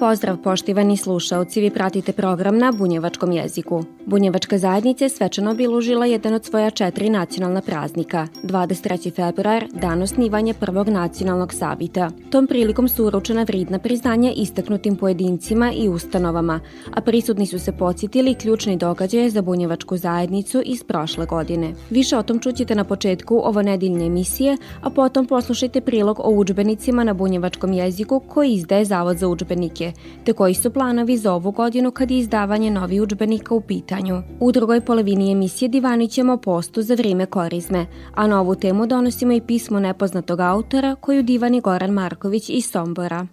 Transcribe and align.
Pozdrav 0.00 0.36
poštivani 0.36 0.96
slušaoci, 0.96 1.60
vi 1.60 1.70
pratite 1.70 2.12
program 2.12 2.58
na 2.58 2.72
bunjevačkom 2.72 3.32
jeziku. 3.32 3.84
Bunjevačka 4.06 4.58
zajednica 4.58 5.04
je 5.04 5.08
svečano 5.08 5.50
obilužila 5.50 6.06
jedan 6.06 6.34
od 6.34 6.44
svoja 6.44 6.70
četiri 6.70 7.10
nacionalna 7.10 7.60
praznika, 7.60 8.26
23. 8.42 9.14
februar, 9.14 9.64
dan 9.72 10.02
osnivanja 10.02 10.54
prvog 10.54 10.88
nacionalnog 10.88 11.54
savita. 11.54 12.10
Tom 12.30 12.46
prilikom 12.46 12.88
su 12.88 13.04
uručena 13.04 13.42
vridna 13.42 13.78
priznanja 13.78 14.32
istaknutim 14.36 14.96
pojedincima 14.96 15.72
i 15.72 15.88
ustanovama, 15.88 16.60
a 16.94 17.00
prisutni 17.00 17.46
su 17.46 17.58
se 17.58 17.72
podsjetili 17.72 18.34
ključni 18.34 18.76
događaje 18.76 19.30
za 19.30 19.42
bunjevačku 19.42 19.96
zajednicu 19.96 20.62
iz 20.64 20.84
prošle 20.84 21.26
godine. 21.26 21.74
Više 21.90 22.16
o 22.16 22.22
tom 22.22 22.38
čućete 22.38 22.74
na 22.74 22.84
početku 22.84 23.40
ovo 23.44 23.62
nedeljne 23.62 24.06
emisije, 24.06 24.56
a 24.80 24.90
potom 24.90 25.26
poslušajte 25.26 25.80
prilog 25.80 26.20
o 26.20 26.30
učbenicima 26.30 27.04
na 27.04 27.14
bunjevačkom 27.14 27.72
jeziku 27.72 28.20
koji 28.20 28.52
izdaje 28.52 28.84
Zavod 28.84 29.18
za 29.18 29.28
učbenike 29.28 29.89
te 30.24 30.32
koji 30.32 30.54
su 30.54 30.70
planovi 30.70 31.16
za 31.16 31.32
ovu 31.32 31.50
godinu 31.50 31.90
kad 31.90 32.10
je 32.10 32.18
izdavanje 32.18 32.70
novi 32.70 33.00
učbenika 33.00 33.54
u 33.54 33.60
pitanju. 33.60 34.22
U 34.40 34.52
drugoj 34.52 34.80
polovini 34.80 35.32
emisije 35.32 35.68
divanit 35.68 36.10
ćemo 36.10 36.36
postu 36.36 36.82
za 36.82 36.94
vrijeme 36.94 37.26
korizme, 37.26 37.86
a 38.14 38.26
na 38.26 38.40
ovu 38.40 38.54
temu 38.54 38.86
donosimo 38.86 39.32
i 39.32 39.40
pismo 39.40 39.80
nepoznatog 39.80 40.40
autora 40.40 40.94
koju 40.94 41.22
divani 41.22 41.60
Goran 41.60 41.90
Marković 41.90 42.48
iz 42.48 42.70
Sombora. 42.70 43.26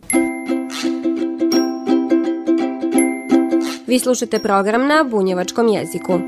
Vi 3.88 4.00
slušate 4.00 4.40
program 4.40 4.88
na 4.88 5.06
bunjevačkom 5.12 5.68
jeziku. 5.68 6.20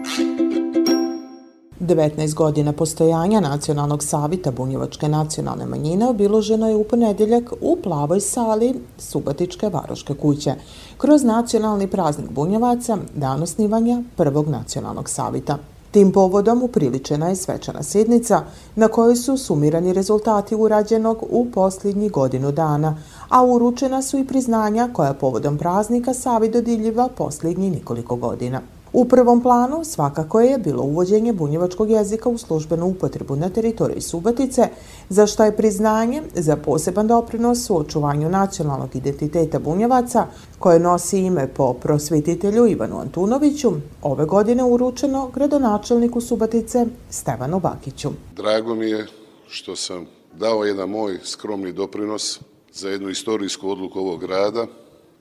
19 1.90 2.34
godina 2.34 2.74
postojanja 2.74 3.40
Nacionalnog 3.40 4.04
savita 4.04 4.52
Bunjevačke 4.52 5.08
nacionalne 5.10 5.66
manjine 5.66 6.08
obiloženo 6.08 6.70
je 6.70 6.76
u 6.76 6.84
ponedeljak 6.84 7.54
u 7.62 7.78
plavoj 7.84 8.20
sali 8.20 8.82
Subatičke 8.98 9.70
Varoške 9.70 10.14
kuće 10.14 10.54
kroz 10.98 11.24
nacionalni 11.24 11.88
praznik 11.88 12.30
Bunjevaca, 12.30 12.98
dan 13.16 13.44
osnivanja 13.44 14.02
prvog 14.16 14.48
nacionalnog 14.48 15.10
savita. 15.10 15.58
Tim 15.92 16.12
povodom 16.12 16.64
upriličena 16.64 17.30
je 17.30 17.36
svečana 17.36 17.84
sednica 17.84 18.42
na 18.76 18.88
kojoj 18.88 19.16
su 19.16 19.38
sumirani 19.38 19.94
rezultati 19.94 20.56
urađenog 20.56 21.24
u 21.30 21.48
posljednji 21.52 22.10
godinu 22.10 22.52
dana, 22.52 22.98
a 23.30 23.46
uručena 23.46 24.02
su 24.02 24.18
i 24.18 24.28
priznanja 24.28 24.90
koja 24.94 25.14
povodom 25.14 25.58
praznika 25.58 26.14
Savi 26.14 26.50
dodiljiva 26.50 27.10
posljednji 27.18 27.70
nekoliko 27.70 28.16
godina. 28.16 28.62
U 28.94 29.06
prvom 29.06 29.42
planu 29.42 29.84
svakako 29.84 30.42
je 30.42 30.58
bilo 30.58 30.84
uvođenje 30.84 31.34
bunjevačkog 31.34 31.90
jezika 31.90 32.30
u 32.30 32.38
službenu 32.38 32.86
upotrebu 32.86 33.36
na 33.36 33.50
teritoriji 33.50 34.02
Subatice, 34.02 34.68
za 35.10 35.28
što 35.28 35.44
je 35.44 35.56
priznanje 35.58 36.22
za 36.36 36.56
poseban 36.56 37.08
doprinos 37.08 37.70
u 37.70 37.78
očuvanju 37.78 38.30
nacionalnog 38.30 38.96
identiteta 38.96 39.60
bunjevaca, 39.60 40.26
koje 40.60 40.80
nosi 40.80 41.20
ime 41.20 41.48
po 41.48 41.74
prosvetitelju 41.74 42.68
Ivanu 42.68 43.00
Antunoviću, 43.00 43.72
ove 44.02 44.26
godine 44.26 44.64
uručeno 44.64 45.30
gradonačelniku 45.36 46.22
Subatice 46.22 46.86
Stevanu 47.10 47.60
Bakiću. 47.60 48.10
Drago 48.36 48.76
mi 48.76 48.90
je 48.90 49.08
što 49.48 49.76
sam 49.76 50.06
dao 50.34 50.64
jedan 50.64 50.90
moj 50.90 51.20
skromni 51.24 51.74
doprinos 51.74 52.40
za 52.74 52.90
jednu 52.90 53.10
istorijsku 53.10 53.70
odluku 53.70 54.00
ovog 54.00 54.20
grada, 54.20 54.66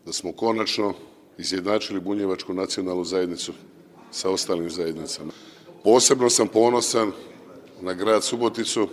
da 0.07 0.13
smo 0.13 0.33
konačno 0.33 0.95
izjednačili 1.39 2.01
Bunjevačku 2.01 2.55
nacionalnu 2.55 3.05
zajednicu 3.05 3.53
sa 4.11 4.31
ostalim 4.31 4.71
zajednicama. 4.71 5.33
Posebno 5.85 6.31
sam 6.31 6.49
ponosan 6.49 7.13
na 7.81 7.95
grad 7.95 8.25
Suboticu 8.25 8.89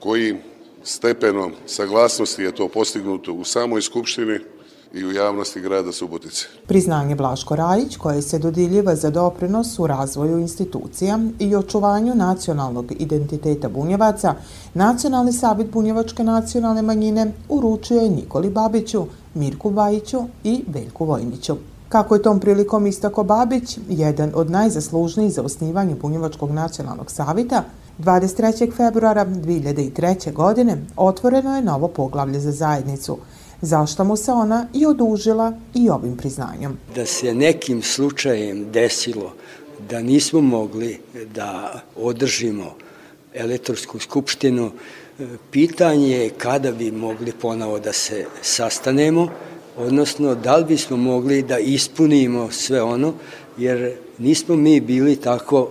koji 0.00 0.36
stepenom 0.82 1.52
saglasnosti 1.66 2.42
je 2.42 2.54
to 2.54 2.68
postignuto 2.68 3.32
u 3.32 3.44
samoj 3.44 3.82
Skupštini 3.82 4.38
i 4.94 5.04
u 5.04 5.12
javnosti 5.12 5.60
grada 5.60 5.92
Subotice. 5.92 6.46
Priznanje 6.66 7.14
Blaško 7.14 7.56
Rajić, 7.56 7.96
koje 7.96 8.22
se 8.22 8.38
dodiljiva 8.38 8.96
za 8.96 9.10
doprinos 9.10 9.78
u 9.78 9.86
razvoju 9.86 10.38
institucija 10.38 11.18
i 11.38 11.56
očuvanju 11.56 12.14
nacionalnog 12.14 12.92
identiteta 12.98 13.68
Bunjevaca, 13.68 14.34
Nacionalni 14.74 15.32
savjet 15.32 15.70
Bunjevačke 15.70 16.24
nacionalne 16.24 16.82
manjine 16.82 17.32
uručuje 17.48 18.08
Nikoli 18.08 18.50
Babiću, 18.50 19.06
Mirku 19.34 19.70
Bajiću 19.70 20.18
i 20.44 20.64
Veljku 20.66 21.04
Vojniću. 21.04 21.56
Kako 21.88 22.14
je 22.14 22.22
tom 22.22 22.40
prilikom 22.40 22.86
istako 22.86 23.24
Babić, 23.24 23.78
jedan 23.88 24.32
od 24.34 24.50
najzaslužnijih 24.50 25.32
za 25.32 25.42
osnivanje 25.42 25.94
Bunjevačkog 25.94 26.50
nacionalnog 26.50 27.10
savita, 27.10 27.64
23. 27.98 28.76
februara 28.76 29.26
2003. 29.26 30.32
godine 30.32 30.78
otvoreno 30.96 31.56
je 31.56 31.62
novo 31.62 31.88
poglavlje 31.88 32.40
za 32.40 32.52
zajednicu, 32.52 33.18
zašto 33.60 34.04
mu 34.04 34.16
se 34.16 34.32
ona 34.32 34.66
i 34.74 34.86
odužila 34.86 35.52
i 35.74 35.90
ovim 35.90 36.16
priznanjem. 36.16 36.78
Da 36.94 37.06
se 37.06 37.34
nekim 37.34 37.82
slučajem 37.82 38.70
desilo 38.72 39.32
da 39.90 40.02
nismo 40.02 40.40
mogli 40.40 40.98
da 41.34 41.80
održimo 41.96 42.74
elektorsku 43.34 43.98
skupštinu, 43.98 44.70
pitanje 45.50 46.08
je 46.08 46.30
kada 46.30 46.72
bi 46.72 46.92
mogli 46.92 47.32
ponovo 47.32 47.78
da 47.78 47.92
se 47.92 48.26
sastanemo, 48.42 49.28
odnosno 49.78 50.34
da 50.34 50.56
li 50.56 50.64
bismo 50.64 50.96
mogli 50.96 51.42
da 51.42 51.58
ispunimo 51.58 52.50
sve 52.50 52.82
ono, 52.82 53.12
jer 53.58 53.92
nismo 54.18 54.56
mi 54.56 54.80
bili 54.80 55.16
tako 55.16 55.70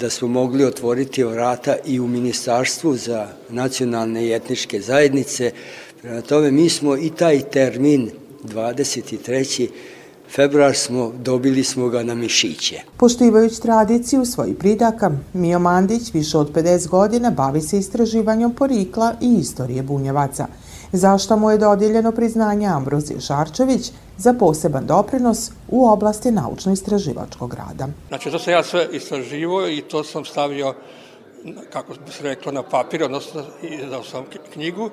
da 0.00 0.10
smo 0.10 0.28
mogli 0.28 0.64
otvoriti 0.64 1.24
vrata 1.24 1.76
i 1.86 2.00
u 2.00 2.06
Ministarstvu 2.06 2.96
za 2.96 3.28
nacionalne 3.50 4.26
i 4.26 4.32
etničke 4.32 4.80
zajednice. 4.80 5.52
Prema 6.02 6.20
tome, 6.20 6.50
mi 6.50 6.68
smo 6.68 6.96
i 6.96 7.10
taj 7.10 7.40
termin 7.40 8.10
23 8.44 9.68
februar 10.30 10.74
smo, 10.76 11.12
dobili 11.18 11.64
smo 11.64 11.88
ga 11.88 12.02
na 12.02 12.14
mišiće. 12.14 12.80
Poštivajući 12.96 13.62
tradiciju 13.62 14.24
svojih 14.24 14.56
pridaka, 14.56 15.10
Mio 15.32 15.58
Mandić 15.58 16.14
više 16.14 16.38
od 16.38 16.52
50 16.52 16.88
godina 16.88 17.30
bavi 17.30 17.60
se 17.60 17.78
istraživanjem 17.78 18.54
porikla 18.54 19.14
i 19.20 19.34
istorije 19.40 19.82
bunjevaca– 19.82 20.46
zašto 20.92 21.36
mu 21.36 21.50
je 21.50 21.58
dodijeljeno 21.58 22.12
priznanje 22.12 22.66
Ambrozije 22.66 23.20
Šarčević 23.20 23.92
za 24.18 24.32
poseban 24.32 24.86
doprinos 24.86 25.50
u 25.68 25.88
oblasti 25.88 26.30
naučno-istraživačkog 26.30 27.54
rada. 27.54 27.88
Znači, 28.08 28.30
to 28.30 28.38
sam 28.38 28.52
ja 28.52 28.62
sve 28.62 28.88
istraživo 28.92 29.68
i 29.68 29.80
to 29.80 30.04
sam 30.04 30.24
stavio 30.24 30.74
kako 31.72 31.92
bi 32.06 32.12
se 32.12 32.22
reklo, 32.22 32.52
na 32.52 32.62
papir, 32.62 33.02
odnosno 33.02 33.42
izdao 33.62 34.02
sam 34.02 34.24
knjigu, 34.52 34.90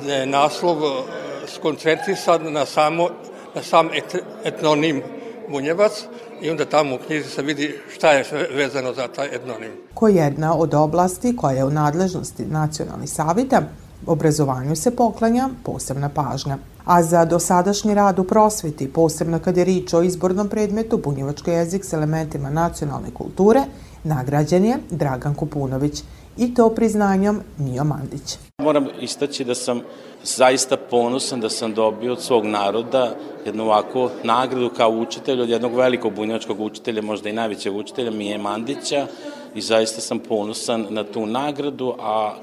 gde 0.00 0.12
je 0.12 0.26
naslov 0.26 0.84
e, 0.84 1.02
skoncentrisan 1.46 2.52
na, 2.52 2.66
samo, 2.66 3.08
na 3.54 3.62
sam 3.62 3.88
et, 3.94 4.16
etnonim 4.44 5.02
Bunjevac 5.50 6.04
i 6.42 6.50
onda 6.50 6.64
tamo 6.64 6.94
u 6.94 6.98
knjizi 7.06 7.30
se 7.30 7.42
vidi 7.42 7.74
šta 7.94 8.12
je 8.12 8.24
vezano 8.54 8.94
za 8.94 9.08
taj 9.08 9.28
etnonim. 9.32 9.72
Ko 9.94 10.08
jedna 10.08 10.56
od 10.56 10.74
oblasti 10.74 11.36
koja 11.36 11.56
je 11.56 11.64
u 11.64 11.70
nadležnosti 11.70 12.44
nacionalnih 12.44 13.10
savita 13.10 13.62
Obrazovanju 14.06 14.76
se 14.76 14.96
poklanja 14.96 15.48
posebna 15.64 16.08
pažnja. 16.08 16.58
A 16.84 17.02
za 17.02 17.24
dosadašnji 17.24 17.94
rad 17.94 18.18
u 18.18 18.24
prosveti, 18.24 18.92
posebno 18.92 19.38
kad 19.38 19.56
je 19.56 19.64
rič 19.64 19.94
o 19.94 20.02
izbornom 20.02 20.48
predmetu 20.48 20.98
bunjevački 21.04 21.50
jezik 21.50 21.84
s 21.84 21.92
elementima 21.92 22.50
nacionalne 22.50 23.10
kulture, 23.14 23.62
nagrađen 24.04 24.64
je 24.64 24.78
Dragan 24.90 25.34
Kupunović 25.34 26.02
i 26.36 26.54
to 26.54 26.68
priznanjom 26.70 27.40
Mio 27.58 27.84
Mandić. 27.84 28.38
Moram 28.62 28.86
istaći 29.00 29.44
da 29.44 29.54
sam 29.54 29.80
zaista 30.24 30.76
ponosan 30.76 31.40
da 31.40 31.50
sam 31.50 31.74
dobio 31.74 32.12
od 32.12 32.22
svog 32.22 32.44
naroda 32.44 33.14
jednu 33.46 33.64
ovakvu 33.64 34.10
nagradu 34.24 34.70
kao 34.76 34.90
učitelj 34.90 35.40
od 35.40 35.48
jednog 35.48 35.74
velikog 35.74 36.14
bunjevačkog 36.14 36.60
učitelja, 36.60 37.02
možda 37.02 37.28
i 37.28 37.32
najvećeg 37.32 37.76
učitelja, 37.76 38.10
Mije 38.10 38.38
Mandića 38.38 39.06
i 39.54 39.60
zaista 39.60 40.00
sam 40.00 40.18
ponosan 40.18 40.86
na 40.90 41.04
tu 41.04 41.26
nagradu, 41.26 41.94
a 42.00 42.34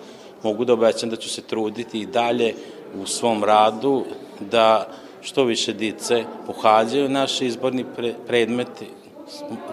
mogu 0.44 0.66
da 0.66 0.74
obećam 0.74 1.10
da 1.10 1.16
ću 1.16 1.30
se 1.30 1.42
truditi 1.42 2.00
i 2.00 2.06
dalje 2.06 2.56
u 3.02 3.06
svom 3.06 3.44
radu 3.44 4.06
da 4.40 4.88
što 5.22 5.44
više 5.44 5.74
dice 5.74 6.24
pohađaju 6.48 7.10
naše 7.10 7.46
izborni 7.46 7.86
pre, 7.96 8.14
predmeti 8.28 8.88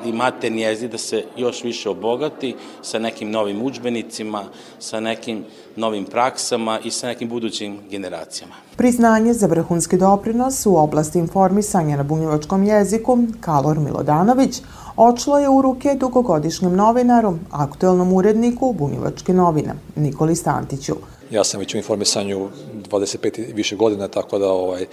i 0.05 0.13
materni 0.13 0.61
jezik 0.61 0.91
da 0.91 0.99
se 0.99 1.25
još 1.37 1.65
više 1.65 1.91
obogati 1.91 2.55
sa 2.83 2.99
nekim 2.99 3.31
novim 3.31 3.63
učbenicima, 3.63 4.45
sa 4.79 5.01
nekim 5.01 5.45
novim 5.77 6.05
praksama 6.05 6.79
i 6.85 6.91
sa 6.91 7.07
nekim 7.07 7.29
budućim 7.29 7.79
generacijama. 7.91 8.55
Priznanje 8.77 9.33
za 9.33 9.47
vrhunski 9.47 9.97
doprinos 9.97 10.67
u 10.67 10.77
oblasti 10.77 11.19
informisanja 11.19 11.97
na 11.97 12.03
bunjevačkom 12.03 12.65
jeziku 12.65 13.19
Kalor 13.41 13.79
Milodanović 13.79 14.63
očlo 14.97 15.39
je 15.39 15.49
u 15.49 15.63
ruke 15.63 15.95
dugogodišnjem 15.95 16.77
novinaru, 16.77 17.35
aktuelnom 17.51 18.13
uredniku 18.13 18.73
Bunjevačke 18.73 19.35
novine, 19.35 19.75
Nikoli 19.97 20.37
Stantiću. 20.37 20.95
Ja 21.31 21.45
sam 21.45 21.61
već 21.61 21.75
u 21.75 21.77
informisanju 21.77 22.49
25 22.91 23.55
više 23.55 23.77
godina, 23.77 24.09
tako 24.09 24.39
da 24.39 24.49
ovaj, 24.49 24.87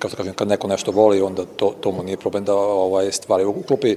kao 0.00 0.10
kažem, 0.16 0.34
kad 0.34 0.48
neko 0.48 0.68
nešto 0.68 0.92
voli, 0.92 1.20
onda 1.20 1.44
to, 1.56 1.74
to 1.80 1.92
mu 1.92 2.02
nije 2.02 2.16
problem 2.16 2.44
da 2.44 2.54
ovaj, 2.54 3.12
stvari 3.12 3.44
uklopi. 3.44 3.96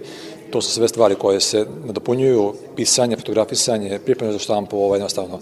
To 0.52 0.62
su 0.62 0.72
sve 0.72 0.88
stvari 0.88 1.16
koje 1.16 1.40
se 1.40 1.66
nadopunjuju, 1.86 2.54
pisanje, 2.76 3.16
fotografisanje, 3.16 4.00
pripreme 4.06 4.34
za 4.34 4.40
štampu, 4.40 4.78
ovaj, 4.78 4.98
jednostavno 4.98 5.40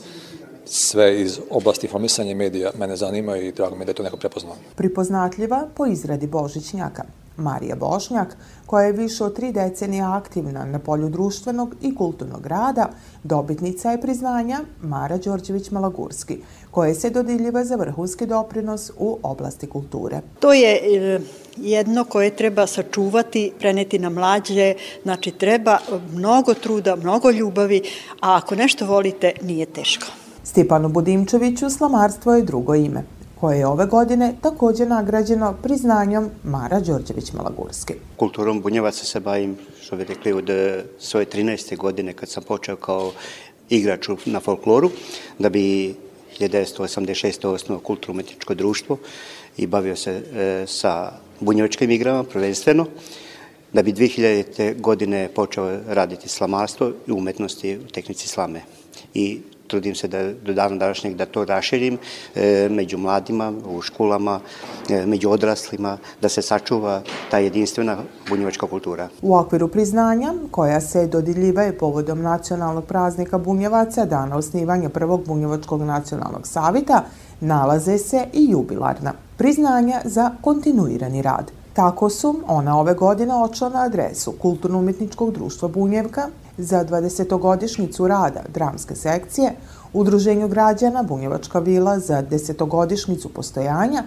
sve 0.65 1.21
iz 1.21 1.39
oblasti 1.49 1.85
informisanja 1.85 2.35
medija 2.35 2.71
mene 2.79 2.95
zanima 2.95 3.37
i 3.37 3.51
drago 3.51 3.75
mi 3.75 3.85
da 3.85 3.91
je 3.91 3.95
to 3.95 4.03
neko 4.03 4.17
prepoznao. 4.17 4.55
Pripoznatljiva 4.75 5.67
po 5.75 5.85
izradi 5.85 6.27
Božićnjaka. 6.27 7.03
Marija 7.37 7.75
Bošnjak, 7.75 8.37
koja 8.65 8.85
je 8.85 8.91
više 8.91 9.23
od 9.23 9.35
tri 9.35 9.51
decenije 9.51 10.03
aktivna 10.03 10.65
na 10.65 10.79
polju 10.79 11.09
društvenog 11.09 11.75
i 11.81 11.95
kulturnog 11.95 12.45
rada, 12.45 12.89
dobitnica 13.23 13.91
je 13.91 14.01
priznanja 14.01 14.59
Mara 14.81 15.17
Đorđević-Malagurski, 15.17 16.37
koje 16.71 16.95
se 16.95 17.09
dodiljiva 17.09 17.65
za 17.65 17.75
vrhunski 17.75 18.25
doprinos 18.25 18.91
u 18.97 19.17
oblasti 19.23 19.67
kulture. 19.67 20.21
To 20.39 20.53
je 20.53 20.73
e, 20.73 21.19
jedno 21.57 22.03
koje 22.03 22.35
treba 22.35 22.67
sačuvati, 22.67 23.51
preneti 23.59 23.99
na 23.99 24.09
mlađe, 24.09 24.73
znači 25.03 25.31
treba 25.31 25.77
mnogo 26.11 26.53
truda, 26.53 26.95
mnogo 26.95 27.31
ljubavi, 27.31 27.81
a 28.21 28.35
ako 28.37 28.55
nešto 28.55 28.85
volite, 28.85 29.31
nije 29.41 29.65
teško. 29.65 30.20
Stipanu 30.43 30.89
Budimčeviću 30.89 31.69
slamarstvo 31.69 32.35
je 32.35 32.41
drugo 32.41 32.75
ime 32.75 33.03
koje 33.39 33.57
je 33.57 33.67
ove 33.67 33.85
godine 33.85 34.33
takođe 34.41 34.85
nagrađeno 34.85 35.53
priznanjom 35.63 36.29
Mara 36.43 36.79
Đorđević-Malagurski. 36.79 37.93
Kulturom 38.17 38.61
Bunjevaca 38.61 39.05
se 39.05 39.19
bavim, 39.19 39.57
što 39.81 39.95
bi 39.95 40.03
rekli, 40.03 40.33
od 40.33 40.49
e, 40.49 40.83
svoje 40.99 41.25
13. 41.25 41.77
godine 41.77 42.13
kad 42.13 42.29
sam 42.29 42.43
počeo 42.43 42.75
kao 42.75 43.11
igrač 43.69 44.07
na 44.25 44.39
folkloru, 44.39 44.89
da 45.39 45.49
bi 45.49 45.95
1986. 46.39 47.47
osnovo 47.47 47.81
kulturno-umetničko 47.81 48.53
društvo 48.53 48.97
i 49.57 49.67
bavio 49.67 49.95
se 49.95 50.11
e, 50.11 50.65
sa 50.67 51.11
bunjevačkim 51.39 51.91
igrama 51.91 52.23
prvenstveno, 52.23 52.85
da 53.73 53.83
bi 53.83 53.93
2000. 53.93 54.81
godine 54.81 55.29
počeo 55.35 55.79
raditi 55.87 56.29
slamarstvo 56.29 56.91
i 57.07 57.11
umetnosti 57.11 57.77
u 57.77 57.87
tehnici 57.87 58.27
slame. 58.27 58.61
I 59.13 59.41
trudim 59.71 59.95
se 59.95 60.07
da 60.07 60.33
do 60.33 60.53
dana 60.53 60.75
današnjeg 60.75 61.15
da 61.15 61.25
to 61.25 61.45
raširim 61.45 61.97
e, 62.35 62.67
među 62.71 62.97
mladima, 62.97 63.53
u 63.65 63.81
školama, 63.81 64.39
e, 64.89 65.05
među 65.05 65.29
odraslima, 65.29 65.97
da 66.21 66.29
se 66.29 66.41
sačuva 66.41 67.01
ta 67.31 67.39
jedinstvena 67.39 67.97
bunjevačka 68.29 68.67
kultura. 68.67 69.09
U 69.21 69.35
okviru 69.35 69.67
priznanja, 69.67 70.33
koja 70.51 70.81
se 70.81 71.07
dodiljivaju 71.07 71.77
povodom 71.77 72.21
nacionalnog 72.21 72.85
praznika 72.85 73.37
bunjevaca, 73.37 74.05
dana 74.05 74.37
osnivanja 74.37 74.89
prvog 74.89 75.25
bunjevačkog 75.25 75.81
nacionalnog 75.81 76.47
savita, 76.47 77.03
nalaze 77.39 77.97
se 77.97 78.25
i 78.33 78.51
jubilarna 78.51 79.13
priznanja 79.37 80.01
za 80.05 80.31
kontinuirani 80.41 81.21
rad. 81.21 81.51
Tako 81.73 82.09
su 82.09 82.35
ona 82.47 82.79
ove 82.79 82.93
godine 82.93 83.35
očla 83.35 83.69
na 83.69 83.81
adresu 83.81 84.33
Kulturno-umetničkog 84.41 85.31
društva 85.31 85.67
Bunjevka 85.67 86.29
za 86.57 86.85
20-godišnicu 86.85 88.07
rada 88.07 88.41
dramske 88.53 88.95
sekcije, 88.95 89.53
Udruženju 89.93 90.47
građana 90.47 91.03
Bunjevačka 91.03 91.59
vila 91.59 91.99
za 91.99 92.23
10-godišnicu 92.31 93.27
postojanja 93.27 94.03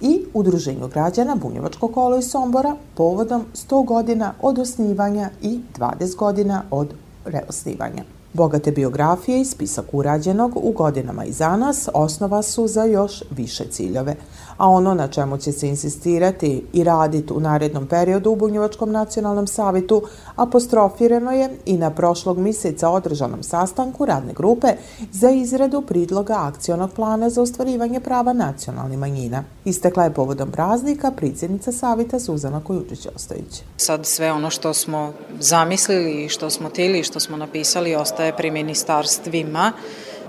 i 0.00 0.24
Udruženju 0.34 0.88
građana 0.88 1.34
Bunjevačko 1.34 1.88
kolo 1.88 2.18
iz 2.18 2.30
Sombora 2.30 2.76
povodom 2.94 3.44
100 3.54 3.84
godina 3.84 4.32
od 4.42 4.58
osnivanja 4.58 5.30
i 5.42 5.60
20 5.78 6.16
godina 6.16 6.62
od 6.70 6.94
reosnivanja. 7.24 8.02
Bogate 8.32 8.72
biografije 8.72 9.40
i 9.40 9.44
spisak 9.44 9.84
urađenog 9.92 10.52
u 10.56 10.72
godinama 10.72 11.24
iza 11.24 11.56
nas 11.56 11.88
osnova 11.94 12.42
su 12.42 12.66
za 12.66 12.84
još 12.84 13.22
više 13.30 13.64
ciljeve, 13.70 14.16
a 14.58 14.68
ono 14.68 14.94
na 14.94 15.08
čemu 15.08 15.38
će 15.38 15.52
se 15.52 15.68
insistirati 15.68 16.64
i 16.72 16.84
raditi 16.84 17.32
u 17.32 17.40
narednom 17.40 17.86
periodu 17.86 18.30
u 18.30 18.36
Bunjevačkom 18.36 18.92
nacionalnom 18.92 19.46
savitu 19.46 20.02
apostrofirano 20.36 21.32
je 21.32 21.50
i 21.66 21.76
na 21.76 21.90
prošlog 21.90 22.38
mjeseca 22.38 22.88
održanom 22.88 23.42
sastanku 23.42 24.06
radne 24.06 24.32
grupe 24.32 24.68
za 25.12 25.30
izradu 25.30 25.82
pridloga 25.82 26.34
akcionog 26.38 26.90
plana 26.92 27.30
za 27.30 27.42
ostvarivanje 27.42 28.00
prava 28.00 28.32
nacionalnih 28.32 28.98
manjina. 28.98 29.44
Istekla 29.64 30.04
je 30.04 30.14
povodom 30.14 30.50
praznika 30.50 31.10
predsjednica 31.10 31.72
savita 31.72 32.20
Suzana 32.20 32.60
Kojučić-Ostojić. 32.60 33.62
Sad 33.76 34.06
sve 34.06 34.32
ono 34.32 34.50
što 34.50 34.74
smo 34.74 35.12
zamislili 35.40 36.24
i 36.24 36.28
što 36.28 36.50
smo 36.50 36.70
tili 36.70 36.98
i 36.98 37.04
što 37.04 37.20
smo 37.20 37.36
napisali 37.36 37.96
ostaje 37.96 38.36
pri 38.36 38.50
ministarstvima 38.50 39.72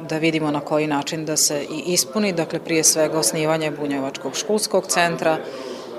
da 0.10 0.18
vidimo 0.18 0.52
na 0.52 0.60
koji 0.60 0.88
način 0.88 1.26
da 1.26 1.38
se 1.38 1.66
i 1.72 1.94
ispuni, 1.94 2.34
dakle 2.34 2.60
prije 2.60 2.84
svega 2.84 3.20
osnivanje 3.20 3.72
Bunjevačkog 3.72 4.36
školskog 4.36 4.88
centra, 4.88 5.38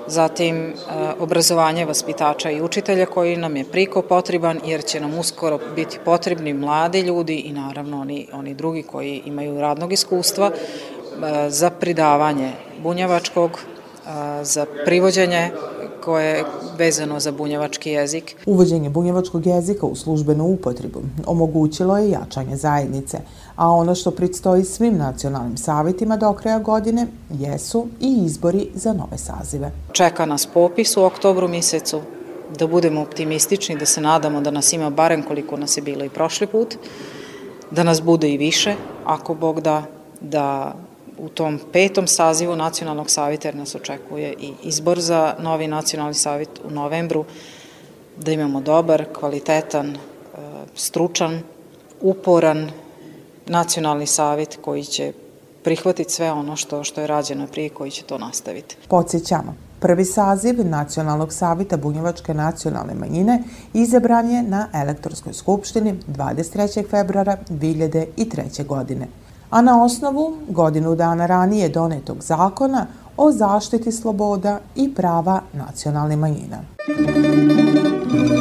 zatim 0.07 0.55
e, 0.57 0.73
obrazovanje 1.19 1.85
vaspitača 1.85 2.51
i 2.51 2.61
učitelja 2.61 3.05
koji 3.05 3.37
nam 3.37 3.55
je 3.55 3.65
priko 3.71 4.01
potreban 4.01 4.59
jer 4.65 4.83
će 4.83 4.99
nam 4.99 5.19
uskoro 5.19 5.59
biti 5.75 5.99
potrebni 6.05 6.53
mladi 6.53 7.01
ljudi 7.01 7.35
i 7.35 7.53
naravno 7.53 8.01
oni, 8.01 8.27
oni 8.33 8.53
drugi 8.53 8.83
koji 8.83 9.21
imaju 9.25 9.61
radnog 9.61 9.93
iskustva 9.93 10.51
e, 10.51 11.49
za 11.49 11.69
pridavanje 11.69 12.51
bunjevačkog, 12.83 13.51
e, 13.51 14.43
za 14.43 14.65
privođenje 14.85 15.51
koje 16.03 16.37
je 16.37 16.43
vezano 16.77 17.19
za 17.19 17.31
bunjevački 17.31 17.89
jezik. 17.89 18.35
Uvođenje 18.45 18.89
bunjevačkog 18.89 19.45
jezika 19.45 19.85
u 19.85 19.95
službenu 19.95 20.43
upotrebu 20.43 21.01
omogućilo 21.25 21.97
je 21.97 22.09
jačanje 22.09 22.55
zajednice, 22.55 23.17
a 23.61 23.69
ono 23.69 23.95
što 23.95 24.11
predstoji 24.11 24.63
svim 24.63 24.97
nacionalnim 24.97 25.57
savetima 25.57 26.17
do 26.17 26.33
kraja 26.33 26.59
godine 26.59 27.07
jesu 27.29 27.87
i 27.99 28.23
izbori 28.25 28.67
za 28.73 28.93
nove 28.93 29.17
sazive. 29.17 29.71
Čeka 29.91 30.25
nas 30.25 30.45
popis 30.45 30.97
u 30.97 31.03
oktobru 31.03 31.47
mjesecu, 31.47 32.01
da 32.57 32.67
budemo 32.67 33.01
optimistični, 33.01 33.77
da 33.77 33.85
se 33.85 34.01
nadamo 34.01 34.41
da 34.41 34.51
nas 34.51 34.73
ima 34.73 34.89
barem 34.89 35.23
koliko 35.23 35.57
nas 35.57 35.77
je 35.77 35.81
bilo 35.81 36.05
i 36.05 36.09
prošli 36.09 36.47
put, 36.47 36.75
da 37.71 37.83
nas 37.83 38.01
bude 38.01 38.29
i 38.29 38.37
više, 38.37 38.75
ako 39.05 39.33
Bog 39.33 39.61
da, 39.61 39.83
da 40.21 40.75
u 41.17 41.29
tom 41.29 41.59
petom 41.71 42.07
sazivu 42.07 42.55
Nacionalnog 42.55 43.09
savjeta, 43.09 43.47
jer 43.47 43.55
nas 43.55 43.75
očekuje 43.75 44.33
i 44.39 44.53
izbor 44.63 44.99
za 44.99 45.35
novi 45.39 45.67
Nacionalni 45.67 46.13
savjet 46.13 46.49
u 46.65 46.71
novembru, 46.71 47.25
da 48.17 48.31
imamo 48.31 48.61
dobar, 48.61 49.05
kvalitetan, 49.19 49.89
e, 49.89 49.97
stručan, 50.75 51.41
uporan 52.01 52.71
Nacionalni 53.47 54.05
savjet 54.05 54.57
koji 54.61 54.83
će 54.83 55.13
prihvatiti 55.63 56.13
sve 56.13 56.31
ono 56.31 56.55
što, 56.55 56.83
što 56.83 57.01
je 57.01 57.07
rađeno 57.07 57.47
prije 57.47 57.69
koji 57.69 57.91
će 57.91 58.03
to 58.03 58.17
nastaviti. 58.17 58.77
Podsjećamo, 58.87 59.55
Prvi 59.79 60.05
saziv 60.05 60.67
Nacionalnog 60.67 61.33
savita 61.33 61.77
Bunjevačke 61.77 62.33
nacionalne 62.33 62.93
manjine 62.95 63.43
izabran 63.73 64.29
je 64.29 64.43
na 64.43 64.67
elektronskoj 64.73 65.33
skupštini 65.33 65.99
23. 66.07 66.89
februara 66.89 67.37
2003. 67.49 68.65
godine 68.65 69.07
a 69.51 69.61
na 69.61 69.83
osnovu 69.83 70.37
godinu 70.49 70.95
dana 70.95 71.25
ranije 71.25 71.69
donetog 71.69 72.17
zakona 72.21 72.87
o 73.17 73.31
zaštiti 73.31 73.91
sloboda 73.91 74.59
i 74.75 74.93
prava 74.95 75.41
nacionalne 75.53 76.15
manjina. 76.15 76.57
Starešino, 76.83 78.40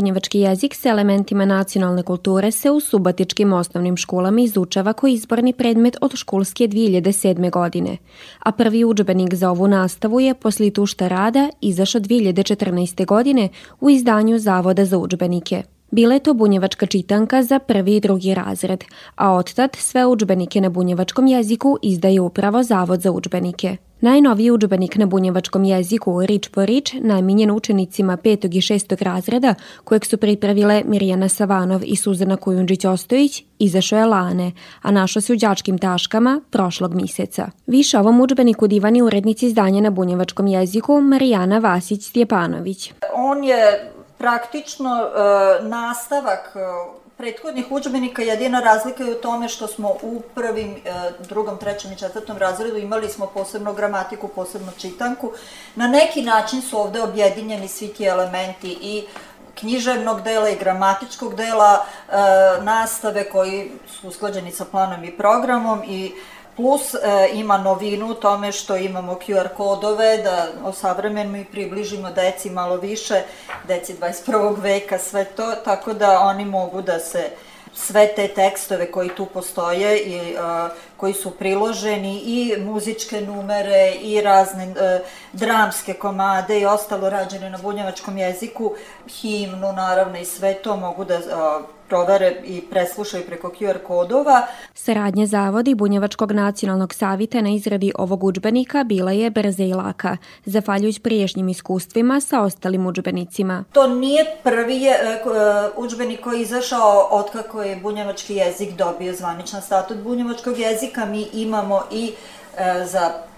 Bunjevački 0.00 0.38
jezik 0.40 0.74
sa 0.74 0.88
elementima 0.88 1.44
nacionalne 1.44 2.02
kulture 2.02 2.50
se 2.50 2.70
u 2.70 2.80
subatičkim 2.80 3.52
osnovnim 3.52 3.96
školama 3.96 4.40
izučava 4.40 4.92
koji 4.92 5.12
izborni 5.14 5.52
predmet 5.52 5.96
od 6.00 6.14
školske 6.14 6.68
2007. 6.68 7.50
godine, 7.50 7.96
a 8.38 8.52
prvi 8.52 8.84
učbenik 8.84 9.34
za 9.34 9.50
ovu 9.50 9.68
nastavu 9.68 10.20
je 10.20 10.34
posle 10.34 10.70
tušta 10.70 11.08
rada 11.08 11.50
izašao 11.60 12.00
2014. 12.00 13.06
godine 13.06 13.48
u 13.80 13.90
izdanju 13.90 14.38
Zavoda 14.38 14.84
za 14.84 14.98
učbenike. 14.98 15.62
Bila 15.90 16.14
je 16.14 16.20
to 16.20 16.34
bunjevačka 16.34 16.86
čitanka 16.86 17.42
za 17.42 17.58
prvi 17.58 17.96
i 17.96 18.00
drugi 18.00 18.34
razred, 18.34 18.84
a 19.16 19.32
otad 19.32 19.76
sve 19.76 20.06
učbenike 20.06 20.60
na 20.60 20.68
bunjevačkom 20.68 21.26
jeziku 21.26 21.78
izdaje 21.82 22.20
upravo 22.20 22.62
Zavod 22.62 23.00
za 23.00 23.12
učbenike. 23.12 23.76
Najnoviji 24.02 24.50
učbenik 24.50 24.96
na 24.96 25.06
bunjevačkom 25.06 25.64
jeziku 25.64 26.26
Rič 26.26 26.48
po 26.48 26.66
rič, 26.66 26.92
namenjen 27.00 27.50
učenicima 27.50 28.16
petog 28.16 28.54
i 28.54 28.60
šestog 28.60 29.02
razreda, 29.02 29.54
kojeg 29.84 30.04
su 30.04 30.18
pripravile 30.18 30.82
Mirjana 30.86 31.28
Savanov 31.28 31.80
i 31.84 31.96
Suzana 31.96 32.36
Kujundžić-Ostojić, 32.36 33.42
izašao 33.58 33.98
je 33.98 34.06
lane, 34.06 34.52
a 34.82 34.90
našao 34.90 35.22
se 35.22 35.32
u 35.32 35.36
đačkim 35.36 35.78
taškama 35.78 36.40
prošlog 36.50 36.94
mjeseca. 36.94 37.50
Više 37.66 37.98
ovom 37.98 38.20
učbeniku 38.20 38.66
divani 38.66 39.02
urednici 39.02 39.46
izdanja 39.46 39.80
na 39.80 39.90
bunjevačkom 39.90 40.46
jeziku 40.46 41.00
Marijana 41.00 41.60
Vasić-Stjepanović. 41.60 42.92
On 43.14 43.44
je 43.44 43.90
praktično 44.18 44.90
e, 44.90 45.68
nastavak 45.68 46.56
prethodnih 47.20 47.66
učbenika 47.70 48.22
jedina 48.22 48.60
razlika 48.60 49.04
je 49.04 49.12
u 49.12 49.20
tome 49.20 49.48
što 49.48 49.66
smo 49.66 49.88
u 50.02 50.22
prvim, 50.34 50.70
e, 50.70 50.92
drugom, 51.28 51.58
trećem 51.58 51.92
i 51.92 51.96
četvrtom 51.96 52.38
razredu 52.38 52.76
imali 52.76 53.08
smo 53.08 53.26
posebno 53.26 53.72
gramatiku, 53.72 54.28
posebno 54.28 54.72
čitanku. 54.78 55.32
Na 55.74 55.88
neki 55.88 56.22
način 56.22 56.62
su 56.62 56.80
ovde 56.80 57.02
objedinjeni 57.02 57.68
svi 57.68 57.88
ti 57.88 58.04
elementi 58.04 58.78
i 58.82 59.04
književnog 59.54 60.22
dela 60.22 60.48
i 60.48 60.58
gramatičkog 60.58 61.34
dela 61.34 61.84
e, 62.08 62.12
nastave 62.62 63.30
koji 63.30 63.70
su 63.86 64.08
usklađeni 64.08 64.52
sa 64.52 64.64
planom 64.64 65.04
i 65.04 65.16
programom 65.16 65.82
i 65.84 66.12
Plus 66.60 66.94
e, 66.94 66.98
ima 67.32 67.58
novinu 67.58 68.06
u 68.06 68.14
tome 68.14 68.52
što 68.52 68.76
imamo 68.76 69.18
QR 69.26 69.48
kodove 69.56 70.18
da 70.18 70.46
osavremenimo 70.64 71.36
i 71.36 71.44
približimo 71.44 72.10
deci 72.10 72.50
malo 72.50 72.76
više, 72.76 73.22
deci 73.68 73.94
21. 73.94 74.60
veka, 74.60 74.98
sve 74.98 75.24
to, 75.24 75.52
tako 75.64 75.92
da 75.92 76.20
oni 76.20 76.44
mogu 76.44 76.82
da 76.82 76.98
se 76.98 77.30
sve 77.74 78.14
te 78.16 78.28
tekstove 78.28 78.92
koji 78.92 79.08
tu 79.08 79.26
postoje 79.26 79.98
i 79.98 80.34
uh, 80.34 80.70
koji 80.96 81.14
su 81.14 81.30
priloženi 81.30 82.22
i 82.24 82.56
muzičke 82.58 83.20
numere 83.20 83.92
i 84.02 84.20
razne 84.20 84.66
uh, 84.66 84.76
dramske 85.32 85.92
komade 85.92 86.60
i 86.60 86.66
ostalo 86.66 87.10
rađene 87.10 87.50
na 87.50 87.58
bunjevačkom 87.58 88.18
jeziku, 88.18 88.72
himnu 89.08 89.72
naravno 89.72 90.18
i 90.18 90.24
sve 90.24 90.54
to 90.54 90.76
mogu 90.76 91.04
da 91.04 91.20
provere 91.90 92.34
i 92.44 92.62
preslušaju 92.70 93.26
preko 93.26 93.52
QR 93.60 93.78
kodova. 93.86 94.46
Saradnje 94.74 95.26
Zavodi 95.26 95.74
Bunjevačkog 95.74 96.32
nacionalnog 96.32 96.94
savita 96.94 97.40
na 97.40 97.50
izradi 97.50 97.92
ovog 97.98 98.24
učbenika 98.24 98.84
bila 98.84 99.12
je 99.12 99.30
brza 99.30 99.62
i 99.62 99.74
laka, 99.74 100.16
zafaljujuć 100.44 100.98
priješnjim 100.98 101.48
iskustvima 101.48 102.20
sa 102.20 102.40
ostalim 102.40 102.86
učbenicima. 102.86 103.64
To 103.72 103.86
nije 103.86 104.24
prvi 104.42 104.76
je, 104.76 104.94
uh, 105.24 105.84
učbenik 105.84 106.20
koji 106.20 106.38
je 106.38 106.42
izašao 106.42 107.08
od 107.10 107.30
kako 107.32 107.62
je 107.62 107.76
bunjevački 107.76 108.34
jezik 108.34 108.70
dobio 108.76 109.14
zvaničan 109.14 109.62
statut 109.62 109.96
bunjevačkog 109.96 110.58
jezika. 110.58 111.04
Mi 111.04 111.26
imamo 111.32 111.82
i 111.90 112.12
uh, 112.12 112.60
za 112.86 113.29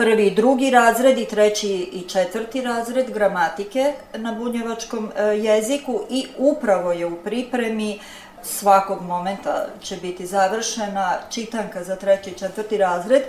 prvi 0.00 0.26
i 0.26 0.34
drugi 0.34 0.70
razred 0.70 1.18
i 1.18 1.24
treći 1.24 1.68
i 1.92 2.08
četvrti 2.08 2.60
razred 2.60 3.10
gramatike 3.10 3.92
na 4.14 4.32
bunjevačkom 4.32 5.12
e, 5.16 5.22
jeziku 5.24 6.00
i 6.10 6.26
upravo 6.38 6.92
je 6.92 7.06
u 7.06 7.16
pripremi. 7.16 8.00
Svakog 8.42 9.02
momenta 9.02 9.66
će 9.82 9.96
biti 9.96 10.26
završena 10.26 11.18
čitanka 11.30 11.84
za 11.84 11.96
treći 11.96 12.30
i 12.30 12.38
četvrti 12.38 12.76
razred 12.76 13.22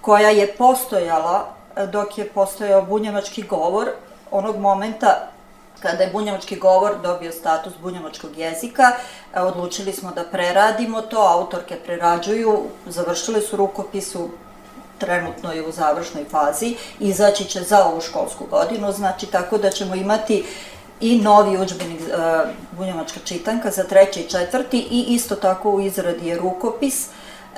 koja 0.00 0.28
je 0.28 0.52
postojala 0.52 1.54
e, 1.76 1.86
dok 1.86 2.18
je 2.18 2.28
postojao 2.28 2.82
bunjevački 2.82 3.42
govor. 3.42 3.88
Onog 4.30 4.56
momenta 4.56 5.28
kada 5.82 6.02
je 6.02 6.10
bunjevački 6.10 6.56
govor 6.56 6.92
dobio 7.02 7.32
status 7.32 7.72
bunjevačkog 7.82 8.38
jezika, 8.38 8.92
e, 9.34 9.40
odlučili 9.40 9.92
smo 9.92 10.10
da 10.10 10.24
preradimo 10.24 11.00
to, 11.00 11.20
autorke 11.20 11.76
prerađuju, 11.86 12.62
završile 12.86 13.40
su 13.40 13.56
rukopisu, 13.56 14.28
trenutno 14.98 15.52
je 15.52 15.66
u 15.66 15.72
završnoj 15.72 16.24
fazi, 16.30 16.76
izaći 17.00 17.44
će 17.44 17.62
za 17.62 17.84
ovu 17.84 18.00
školsku 18.00 18.44
godinu, 18.50 18.92
znači 18.92 19.26
tako 19.26 19.58
da 19.58 19.70
ćemo 19.70 19.94
imati 19.94 20.44
i 21.00 21.18
novi 21.18 21.58
učbenik 21.58 22.00
uh, 22.00 22.50
Bunjevačka 22.78 23.20
čitanka 23.24 23.70
za 23.70 23.84
treći 23.84 24.20
i 24.20 24.28
četvrti 24.28 24.86
i 24.90 25.04
isto 25.08 25.34
tako 25.34 25.70
u 25.70 25.80
izradi 25.80 26.28
je 26.28 26.38
rukopis 26.38 27.08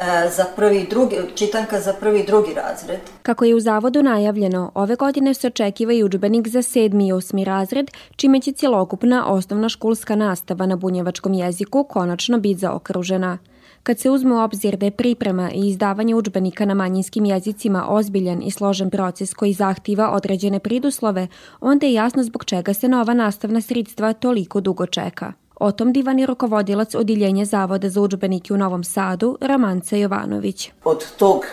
E, 0.00 0.30
za 0.30 0.44
prvi 0.56 0.86
drugi, 0.90 1.16
čitanka 1.34 1.80
za 1.80 1.92
prvi 1.92 2.24
drugi 2.26 2.54
razred. 2.54 3.00
Kako 3.22 3.44
je 3.44 3.54
u 3.54 3.60
zavodu 3.60 4.02
najavljeno, 4.02 4.72
ove 4.74 4.96
godine 4.96 5.34
se 5.34 5.46
očekiva 5.46 5.92
i 5.92 6.04
učbenik 6.04 6.48
za 6.48 6.62
sedmi 6.62 7.06
i 7.06 7.12
osmi 7.12 7.44
razred, 7.44 7.90
čime 8.16 8.40
će 8.40 8.52
cjelokupna 8.52 9.26
osnovna 9.26 9.68
školska 9.68 10.16
nastava 10.16 10.66
na 10.66 10.76
bunjevačkom 10.76 11.34
jeziku 11.34 11.84
konačno 11.84 12.38
biti 12.38 12.60
zaokružena. 12.60 13.38
Kad 13.82 13.98
se 13.98 14.10
uzme 14.10 14.34
u 14.34 14.38
obzir 14.38 14.76
da 14.76 14.86
je 14.86 14.90
priprema 14.90 15.50
i 15.54 15.68
izdavanje 15.68 16.14
učbenika 16.14 16.64
na 16.64 16.74
manjinskim 16.74 17.24
jezicima 17.24 17.86
ozbiljan 17.88 18.42
i 18.42 18.50
složen 18.50 18.90
proces 18.90 19.34
koji 19.34 19.52
zahteva 19.52 20.10
određene 20.10 20.58
priduslove, 20.58 21.28
onda 21.60 21.86
je 21.86 21.92
jasno 21.92 22.22
zbog 22.22 22.44
čega 22.44 22.74
se 22.74 22.88
nova 22.88 23.14
nastavna 23.14 23.60
sredstva 23.60 24.12
toliko 24.12 24.60
dugo 24.60 24.86
čeka. 24.86 25.32
O 25.60 25.72
tom 25.72 25.92
divan 25.92 26.18
je 26.18 26.26
rukovodilac 26.26 26.94
Odiljenja 26.94 27.44
Zavoda 27.44 27.88
za 27.88 28.00
učbenike 28.00 28.54
u 28.54 28.56
Novom 28.56 28.84
Sadu, 28.84 29.38
Ramanca 29.40 29.96
Jovanović. 29.96 30.70
Od 30.84 31.04
tog 31.18 31.44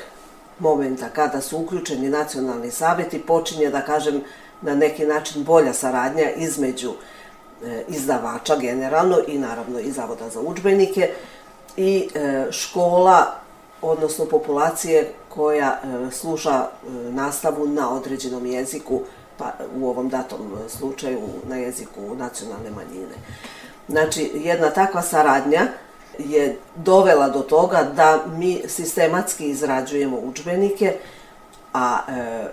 momenta 0.60 1.10
kada 1.10 1.42
su 1.42 1.58
uključeni 1.58 2.10
nacionalni 2.10 2.72
savjeti 2.72 3.20
počinje, 3.20 3.70
da 3.70 3.82
kažem, 3.82 4.22
na 4.62 4.76
neki 4.76 5.06
način 5.06 5.44
bolja 5.44 5.74
saradnja 5.74 6.32
između 6.32 6.92
e, 7.64 7.84
izdavača 7.88 8.56
generalno 8.56 9.18
i 9.28 9.38
naravno 9.38 9.80
i 9.80 9.92
Zavoda 9.92 10.30
za 10.30 10.42
učbenike 10.42 11.10
i 11.78 12.10
e, 12.16 12.48
škola, 12.52 13.26
odnosno 13.82 14.26
populacije 14.26 15.14
koja 15.30 15.80
e, 15.84 16.12
sluša 16.12 16.68
nastavu 17.10 17.68
na 17.68 17.94
određenom 17.94 18.46
jeziku, 18.46 19.02
pa 19.38 19.52
u 19.80 19.90
ovom 19.90 20.10
datom 20.10 20.52
slučaju 20.68 21.20
na 21.48 21.56
jeziku 21.56 22.16
nacionalne 22.16 22.72
manjine. 22.72 23.16
Znači, 23.88 24.32
jedna 24.34 24.70
takva 24.70 25.02
saradnja 25.02 25.62
je 26.20 26.58
dovela 26.76 27.30
do 27.30 27.40
toga 27.40 27.84
da 27.96 28.24
mi 28.38 28.62
sistematski 28.68 29.50
izrađujemo 29.50 30.18
učbenike, 30.18 30.96
a 31.74 32.00
e, 32.10 32.48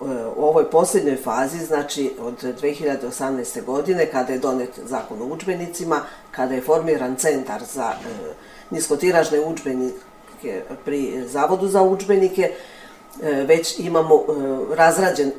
u, 0.00 0.44
ovoj 0.44 0.70
posljednjoj 0.70 1.16
fazi, 1.16 1.58
znači 1.58 2.12
od 2.20 2.42
2018. 2.62 3.64
godine, 3.64 4.06
kada 4.06 4.32
je 4.32 4.38
donet 4.38 4.70
zakon 4.84 5.22
o 5.22 5.26
učbenicima, 5.26 6.00
kada 6.30 6.54
je 6.54 6.60
formiran 6.60 7.16
centar 7.16 7.62
za 7.64 7.92
e, 7.92 8.08
niskotiražne 8.70 9.40
učbenike 9.40 10.62
pri 10.84 11.24
Zavodu 11.28 11.68
za 11.68 11.82
učbenike, 11.82 12.52
e, 13.22 13.32
već 13.32 13.78
imamo 13.78 14.14
e, 14.14 14.24
razrađen 14.76 15.32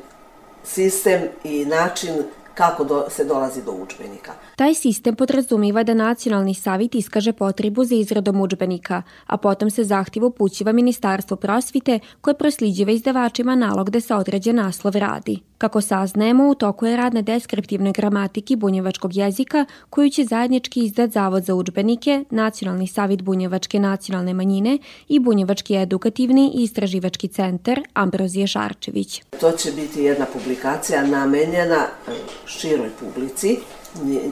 sistem 0.64 1.22
i 1.44 1.64
način 1.64 2.24
kako 2.58 2.84
do, 2.84 3.04
se 3.08 3.24
dolazi 3.24 3.62
do 3.64 3.72
učbenika. 3.72 4.32
Taj 4.56 4.74
sistem 4.74 5.14
podrazumiva 5.14 5.82
da 5.82 5.94
nacionalni 5.94 6.54
savit 6.54 6.94
iskaže 6.94 7.32
potrebu 7.32 7.84
za 7.84 7.94
izradom 7.94 8.40
učbenika, 8.40 9.02
a 9.26 9.36
potom 9.36 9.70
se 9.70 9.84
zahtjev 9.84 10.24
upućiva 10.24 10.72
Ministarstvo 10.72 11.36
prosvite 11.36 11.98
koje 12.20 12.34
prosljeđiva 12.34 12.92
izdavačima 12.92 13.54
nalog 13.54 13.90
da 13.90 14.00
se 14.00 14.14
određen 14.14 14.56
naslov 14.56 14.96
radi. 14.96 15.47
Kako 15.58 15.80
saznajemo, 15.80 16.48
u 16.48 16.54
toku 16.54 16.86
je 16.86 16.96
rad 16.96 17.14
na 17.14 17.22
deskriptivnoj 17.22 17.92
gramatiki 17.92 18.56
bunjevačkog 18.56 19.16
jezika 19.16 19.64
koju 19.90 20.10
će 20.10 20.24
zajednički 20.24 20.84
izdat 20.84 21.10
Zavod 21.10 21.44
za 21.44 21.54
učbenike, 21.54 22.24
Nacionalni 22.30 22.86
savit 22.86 23.22
bunjevačke 23.22 23.80
nacionalne 23.80 24.34
manjine 24.34 24.78
i 25.08 25.18
Bunjevački 25.18 25.74
edukativni 25.74 26.52
i 26.54 26.62
istraživački 26.62 27.28
centar 27.28 27.80
Ambrozije 27.94 28.46
Šarčević. 28.46 29.22
To 29.40 29.52
će 29.52 29.72
biti 29.72 30.02
jedna 30.02 30.26
publikacija 30.32 31.06
namenjena 31.06 31.86
e, 32.08 32.10
široj 32.46 32.90
publici. 33.00 33.58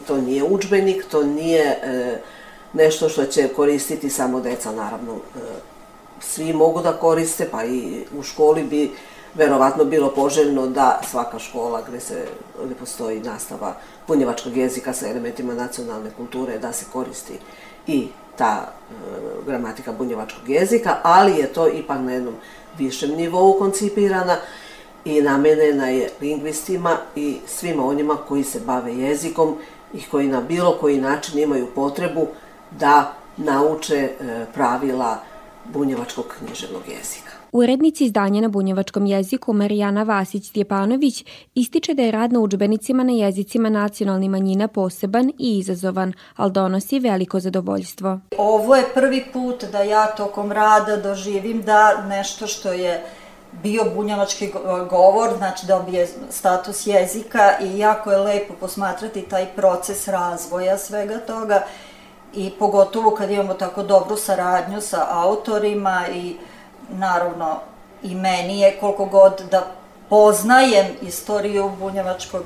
To 0.07 0.21
nije 0.21 0.45
učbenik, 0.45 1.05
to 1.11 1.23
nije 1.23 1.63
e, 1.63 2.21
nešto 2.73 3.09
što 3.09 3.25
će 3.25 3.49
koristiti 3.49 4.11
samo 4.11 4.41
deca, 4.41 4.73
naravno. 4.73 5.13
E, 5.15 5.39
svi 6.21 6.53
mogu 6.53 6.83
da 6.83 6.93
koriste, 6.93 7.49
pa 7.51 7.65
i 7.65 8.05
u 8.19 8.23
školi 8.23 8.63
bi 8.63 8.91
verovatno 9.37 9.85
bilo 9.85 10.11
poželjno 10.11 10.67
da 10.67 11.01
svaka 11.11 11.39
škola 11.39 11.83
gde 11.89 12.01
se 12.01 12.27
gde 12.65 12.75
postoji 12.75 13.21
nastava 13.21 13.75
bunjevačkog 14.09 14.57
jezika 14.57 14.93
sa 14.93 15.09
elementima 15.09 15.55
nacionalne 15.55 16.11
kulture 16.17 16.59
da 16.59 16.73
se 16.73 16.85
koristi 16.93 17.39
i 17.87 18.09
ta 18.37 18.67
e, 18.67 18.95
gramatika 19.47 19.93
bunjevačkog 19.93 20.49
jezika, 20.49 20.97
ali 21.03 21.33
je 21.33 21.53
to 21.53 21.69
ipak 21.69 22.01
na 22.01 22.13
jednom 22.13 22.35
višem 22.79 23.11
nivou 23.11 23.59
koncipirana 23.59 24.37
i 25.05 25.23
namenena 25.23 25.89
je 25.89 26.11
lingvistima 26.21 26.97
i 27.17 27.39
svima 27.47 27.87
onima 27.87 28.17
koji 28.29 28.45
se 28.45 28.61
bave 28.61 28.95
jezikom 28.95 29.57
i 29.95 30.03
koji 30.11 30.29
na 30.29 30.41
bilo 30.41 30.77
koji 30.81 31.01
način 31.01 31.39
imaju 31.39 31.67
potrebu 31.75 32.27
da 32.71 33.15
nauče 33.37 33.97
e, 33.97 34.47
pravila 34.55 35.19
bunjevačkog 35.65 36.25
književnog 36.39 36.83
jezika. 36.89 37.26
Urednici 37.57 38.05
izdanja 38.05 38.41
na 38.41 38.49
bunjevačkom 38.49 39.07
jeziku 39.07 39.53
Marijana 39.53 40.05
Vasić-Stjepanović 40.05 41.25
ističe 41.55 41.95
da 41.95 42.03
je 42.03 42.11
rad 42.11 42.33
na 42.33 42.41
učbenicima 42.41 43.05
na 43.05 43.13
jezicima 43.13 43.69
nacionalnih 43.69 44.31
manjina 44.31 44.69
poseban 44.69 45.29
i 45.39 45.59
izazovan, 45.59 46.13
ali 46.37 46.53
donosi 46.53 46.99
veliko 46.99 47.41
zadovoljstvo. 47.41 48.21
Ovo 48.39 48.77
je 48.77 48.85
prvi 48.95 49.25
put 49.33 49.65
da 49.73 49.83
ja 49.83 50.07
tokom 50.07 50.53
rada 50.53 50.97
doživim 50.97 51.63
da 51.63 52.05
nešto 52.09 52.47
što 52.47 52.73
je 52.73 53.05
bio 53.63 53.85
bunjevački 53.95 54.53
govor, 54.91 55.31
znači 55.39 55.67
dobije 55.67 56.09
status 56.31 56.87
jezika 56.87 57.53
i 57.61 57.79
jako 57.79 58.13
je 58.13 58.19
lepo 58.19 58.55
posmatrati 58.61 59.23
taj 59.23 59.47
proces 59.47 60.09
razvoja 60.09 60.79
svega 60.79 61.19
toga 61.19 61.63
i 62.35 62.51
pogotovo 62.59 63.11
kad 63.11 63.31
imamo 63.31 63.55
tako 63.55 63.83
dobru 63.83 64.17
saradnju 64.17 64.81
sa 64.81 65.07
autorima 65.11 66.05
i 66.15 66.37
naravno 66.89 67.61
i 68.03 68.15
meni 68.15 68.61
je 68.61 68.79
koliko 68.81 69.05
god 69.05 69.43
da 69.51 69.67
poznajem 70.09 70.87
istoriju 71.03 71.73
bunjevačkog 71.79 72.43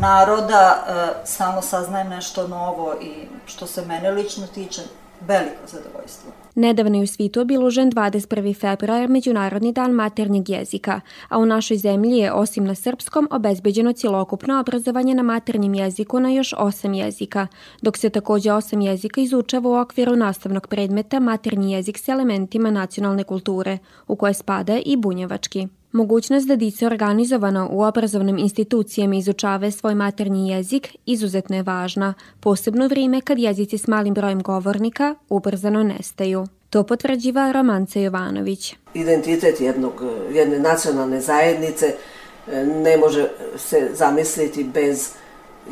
naroda, 0.00 0.84
e, 0.88 1.26
samo 1.26 1.62
saznajem 1.62 2.08
nešto 2.08 2.48
novo 2.48 2.94
i 3.00 3.28
što 3.46 3.66
se 3.66 3.86
mene 3.86 4.10
lično 4.10 4.46
tiče, 4.46 4.82
veliko 5.20 5.66
zadovoljstvo. 5.66 6.45
Nedavno 6.58 6.96
je 6.96 7.02
u 7.02 7.06
svitu 7.06 7.40
obilužen 7.40 7.92
21. 7.92 8.60
februar 8.60 9.08
Međunarodni 9.08 9.72
dan 9.72 9.90
maternjeg 9.90 10.48
jezika, 10.48 11.00
a 11.28 11.38
u 11.38 11.46
našoj 11.46 11.76
zemlji 11.76 12.18
je 12.18 12.32
osim 12.32 12.64
na 12.64 12.74
srpskom 12.74 13.28
obezbeđeno 13.30 13.92
cjelokupno 13.92 14.60
obrazovanje 14.60 15.14
na 15.14 15.22
maternjem 15.22 15.74
jeziku 15.74 16.20
na 16.20 16.30
još 16.30 16.54
osam 16.58 16.94
jezika, 16.94 17.46
dok 17.82 17.96
se 17.96 18.10
takođe 18.10 18.52
osam 18.52 18.80
jezika 18.80 19.20
izučava 19.20 19.70
u 19.70 19.74
okviru 19.74 20.16
nastavnog 20.16 20.66
predmeta 20.66 21.20
maternji 21.20 21.72
jezik 21.72 21.98
s 21.98 22.08
elementima 22.08 22.70
nacionalne 22.70 23.24
kulture, 23.24 23.78
u 24.08 24.16
koje 24.16 24.34
spada 24.34 24.78
i 24.84 24.96
bunjevački. 24.96 25.68
Mogućnost 25.96 26.46
da 26.46 26.56
dice 26.56 26.86
organizovano 26.86 27.68
u 27.72 27.82
obrazovnim 27.82 28.38
institucijama 28.38 29.16
izučave 29.16 29.70
svoj 29.70 29.94
maternji 29.94 30.48
jezik 30.48 30.96
izuzetno 31.06 31.56
je 31.56 31.62
važna, 31.62 32.14
posebno 32.40 32.88
vrijeme 32.88 33.20
kad 33.20 33.38
jezici 33.38 33.78
s 33.78 33.86
malim 33.86 34.14
brojem 34.14 34.42
govornika 34.42 35.14
ubrzano 35.28 35.82
nestaju. 35.82 36.46
To 36.70 36.82
potvrđiva 36.82 37.52
Romanca 37.52 38.00
Jovanović. 38.00 38.74
Identitet 38.94 39.60
jednog, 39.60 40.02
jedne 40.32 40.58
nacionalne 40.58 41.20
zajednice 41.20 41.86
e, 41.86 42.66
ne 42.66 42.96
može 42.96 43.28
se 43.56 43.90
zamisliti 43.94 44.64
bez 44.64 45.10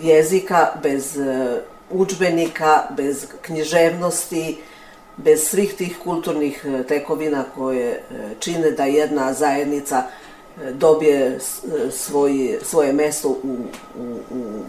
jezika, 0.03 0.67
bez 0.83 1.17
e, 1.19 1.61
učbenika, 1.91 2.83
bez 2.97 3.27
književnosti, 3.43 4.57
bez 5.17 5.49
svih 5.49 5.75
tih 5.75 5.99
kulturnih 6.05 6.65
e, 6.65 6.83
tekovina 6.83 7.45
koje 7.55 7.91
e, 7.91 8.01
čine 8.39 8.71
da 8.71 8.85
jedna 8.85 9.33
zajednica 9.33 10.03
e, 10.03 10.73
dobije 10.73 11.39
svoj, 11.91 12.59
svoje 12.63 12.93
mesto 12.93 13.29
u, 13.29 13.57
u, 13.99 14.19
u 14.31 14.63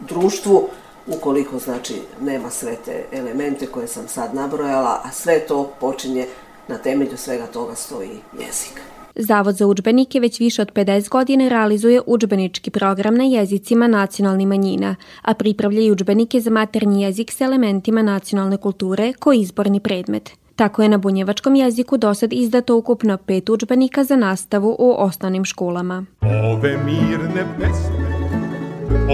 društvu, 0.00 0.68
ukoliko 1.06 1.58
znači 1.58 2.02
nema 2.20 2.50
sve 2.50 2.76
te 2.84 3.04
elemente 3.12 3.66
koje 3.66 3.88
sam 3.88 4.08
sad 4.08 4.34
nabrojala, 4.34 5.00
a 5.04 5.12
sve 5.12 5.40
to 5.40 5.72
počinje 5.80 6.26
na 6.68 6.78
temelju 6.78 7.16
svega 7.16 7.46
toga 7.46 7.74
stoji 7.74 8.20
jezik. 8.38 8.80
Zavod 9.20 9.54
za 9.54 9.66
učbenike 9.66 10.20
već 10.20 10.40
više 10.40 10.62
od 10.62 10.72
50 10.72 11.08
godina 11.08 11.48
realizuje 11.48 12.00
učbenički 12.06 12.70
program 12.70 13.14
na 13.14 13.24
jezicima 13.24 13.86
nacionalnih 13.86 14.46
manjina, 14.46 14.96
a 15.22 15.34
pripravlja 15.34 15.80
i 15.80 15.90
učbenike 15.90 16.40
za 16.40 16.50
maternji 16.50 17.02
jezik 17.02 17.32
s 17.32 17.40
elementima 17.40 18.02
nacionalne 18.02 18.56
kulture 18.56 19.12
koji 19.12 19.40
izborni 19.40 19.80
predmet. 19.80 20.30
Tako 20.56 20.82
je 20.82 20.88
na 20.88 20.98
bunjevačkom 20.98 21.54
jeziku 21.54 21.96
dosad 21.96 22.32
izdato 22.32 22.76
ukupno 22.76 23.16
pet 23.16 23.48
učbenika 23.48 24.04
za 24.04 24.16
nastavu 24.16 24.76
u 24.78 24.94
osnovnim 24.98 25.44
školama. 25.44 26.04
Ove 26.22 26.78
mirne 26.84 27.44
pesme, 27.58 28.08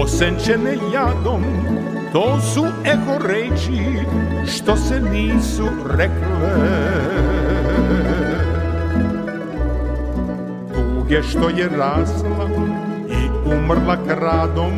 osenčene 0.03 0.77
jadom, 0.93 1.43
to 2.13 2.39
su 2.53 2.65
eho 2.85 3.27
reči 3.27 4.05
što 4.47 4.75
se 4.77 5.01
nisu 5.01 5.67
rekle. 5.97 7.25
Tuge 11.15 11.27
što 11.27 11.49
je 11.49 11.69
rasla 11.69 12.49
i 13.09 13.49
umrla 13.55 13.97
kradom 14.07 14.71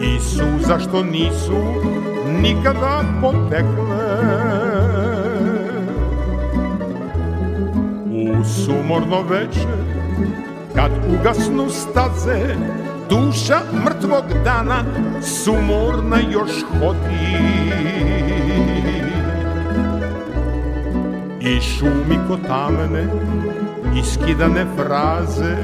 i 0.00 0.20
suza 0.20 0.78
što 0.78 1.02
nisu 1.02 1.62
nikada 2.42 3.02
potekle. 3.20 4.08
U 8.10 8.44
sumorno 8.44 9.22
veče, 9.22 9.68
kad 10.74 10.90
ugasnu 11.20 11.68
staze, 11.70 12.54
duša 13.10 13.60
mrtvog 13.84 14.24
dana 14.44 14.84
sumorna 15.22 16.16
još 16.30 16.50
hodi. 16.80 17.58
I 21.40 21.60
šumi 21.60 22.18
ko 22.28 22.36
tamene, 22.48 23.06
iskidane 23.98 24.66
fraze, 24.76 25.56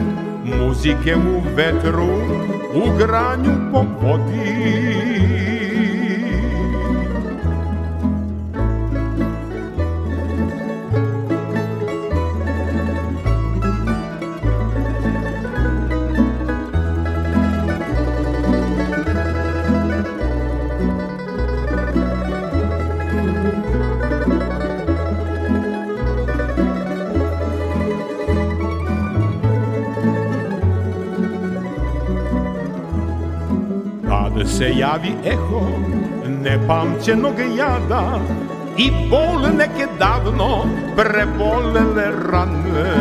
muzike 0.44 1.16
u 1.16 1.42
vetru, 1.56 2.14
u 2.74 2.98
granju 2.98 3.72
po 3.72 3.84
vodi. 4.02 5.53
Se 34.58 34.72
javi 34.76 35.12
eho 35.24 35.66
nepamćenog 36.42 37.34
jada 37.58 38.18
i 38.78 38.90
bol 39.10 39.56
neke 39.58 39.86
davno 39.98 40.64
prebolele 40.96 42.04
rane. 42.30 42.94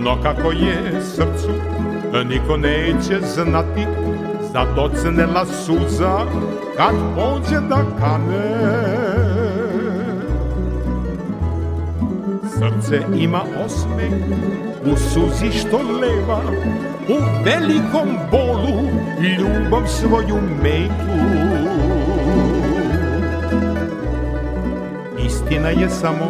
No 0.00 0.22
kako 0.22 0.52
je 0.52 1.02
srcu, 1.02 1.50
niko 2.28 2.56
neće 2.56 3.20
znati, 3.34 3.86
zadocnela 4.52 5.46
suza 5.46 6.18
kad 6.76 6.94
pođe 7.16 7.60
da 7.68 7.84
kane. 8.00 8.74
Srce 12.50 13.00
ima 13.16 13.40
osmeh 13.64 14.12
u 14.86 14.96
suzi 14.96 15.58
što 15.58 15.76
leva, 15.76 16.40
u 17.08 17.16
velikom 17.44 18.08
bolu 18.30 18.82
ljubav 19.38 19.86
svoju 19.86 20.38
metu. 20.62 21.14
Istina 25.26 25.68
je 25.68 25.90
samo 25.90 26.26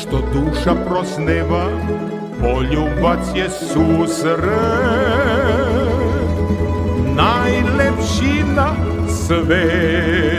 što 0.00 0.22
duša 0.32 0.74
prosneva, 0.88 1.64
poljubac 2.40 3.26
je 3.34 3.50
susret, 3.50 4.38
najlepši 7.16 8.44
na 8.56 8.74
svetu. 9.08 10.29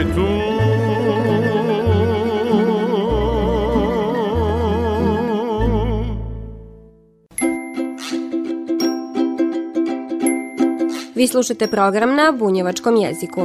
Slušate 11.32 11.66
program 11.66 12.14
na 12.14 12.32
bunjevačkom 12.38 12.96
jeziku. 12.96 13.40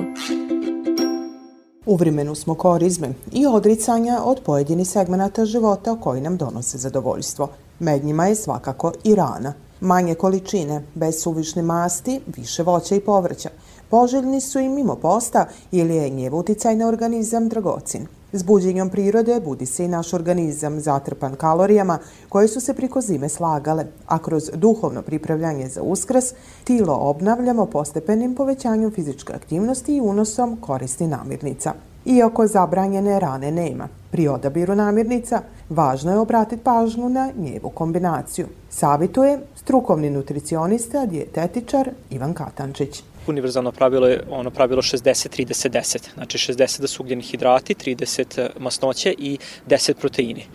U 1.85 1.95
vremenu 1.95 2.35
smo 2.35 2.55
korizme 2.55 3.13
i 3.31 3.45
odricanja 3.45 4.21
od 4.23 4.41
pojedinih 4.45 4.87
segmenata 4.87 5.45
života 5.45 5.97
koji 6.03 6.21
nam 6.21 6.37
donose 6.37 6.77
zadovoljstvo. 6.77 7.47
Med 7.79 8.05
njima 8.05 8.25
je 8.27 8.35
svakako 8.35 8.91
i 9.03 9.15
rana. 9.15 9.53
Manje 9.81 10.15
količine, 10.15 10.83
bez 10.95 11.21
suvišne 11.21 11.61
masti, 11.61 12.19
više 12.37 12.63
voća 12.63 12.95
i 12.95 12.99
povrća. 12.99 13.49
Poželjni 13.89 14.41
su 14.41 14.59
i 14.59 14.69
mimo 14.69 14.95
posta 14.95 15.47
ili 15.71 15.95
je 15.95 16.09
njev 16.09 16.35
uticaj 16.35 16.75
na 16.75 16.87
organizam 16.87 17.49
dragocin. 17.49 18.07
S 18.33 18.43
buđenjom 18.43 18.89
prirode 18.89 19.39
budi 19.39 19.65
se 19.65 19.85
i 19.85 19.87
naš 19.87 20.13
organizam 20.13 20.79
zatrpan 20.79 21.35
kalorijama 21.35 21.99
koje 22.29 22.47
su 22.47 22.61
se 22.61 22.73
priko 22.73 23.01
zime 23.01 23.29
slagale, 23.29 23.85
a 24.07 24.19
kroz 24.19 24.49
duhovno 24.53 25.01
pripravljanje 25.01 25.67
za 25.67 25.81
uskrs 25.81 26.25
tilo 26.63 26.93
obnavljamo 26.93 27.65
postepenim 27.65 28.35
povećanjem 28.35 28.91
fizičke 28.91 29.33
aktivnosti 29.33 29.95
i 29.95 30.01
unosom 30.01 30.57
koristi 30.61 31.07
namirnica. 31.07 31.73
Iako 32.05 32.47
zabranjene 32.47 33.19
rane 33.19 33.51
nema, 33.51 33.87
pri 34.11 34.27
odabiru 34.27 34.75
namirnica 34.75 35.41
važno 35.69 36.11
je 36.11 36.19
obratiti 36.19 36.63
pažnju 36.63 37.09
na 37.09 37.29
njevu 37.37 37.69
kombinaciju. 37.69 38.47
Savituje 38.69 39.39
strukovni 39.55 40.09
nutricionista, 40.09 41.05
dijetetičar 41.05 41.89
Ivan 42.09 42.33
Katančić 42.33 43.03
univerzalno 43.27 43.71
pravilo 43.71 44.07
je 44.07 44.23
ono 44.29 44.49
pravilo 44.49 44.81
60-30-10. 44.81 46.13
Znači 46.13 46.37
60 46.37 46.81
da 46.81 46.87
su 46.87 47.03
ugljeni 47.03 47.23
hidrati, 47.23 47.75
30 47.75 48.49
masnoće 48.59 49.15
i 49.17 49.37
10 49.67 49.93
proteini. 49.93 50.45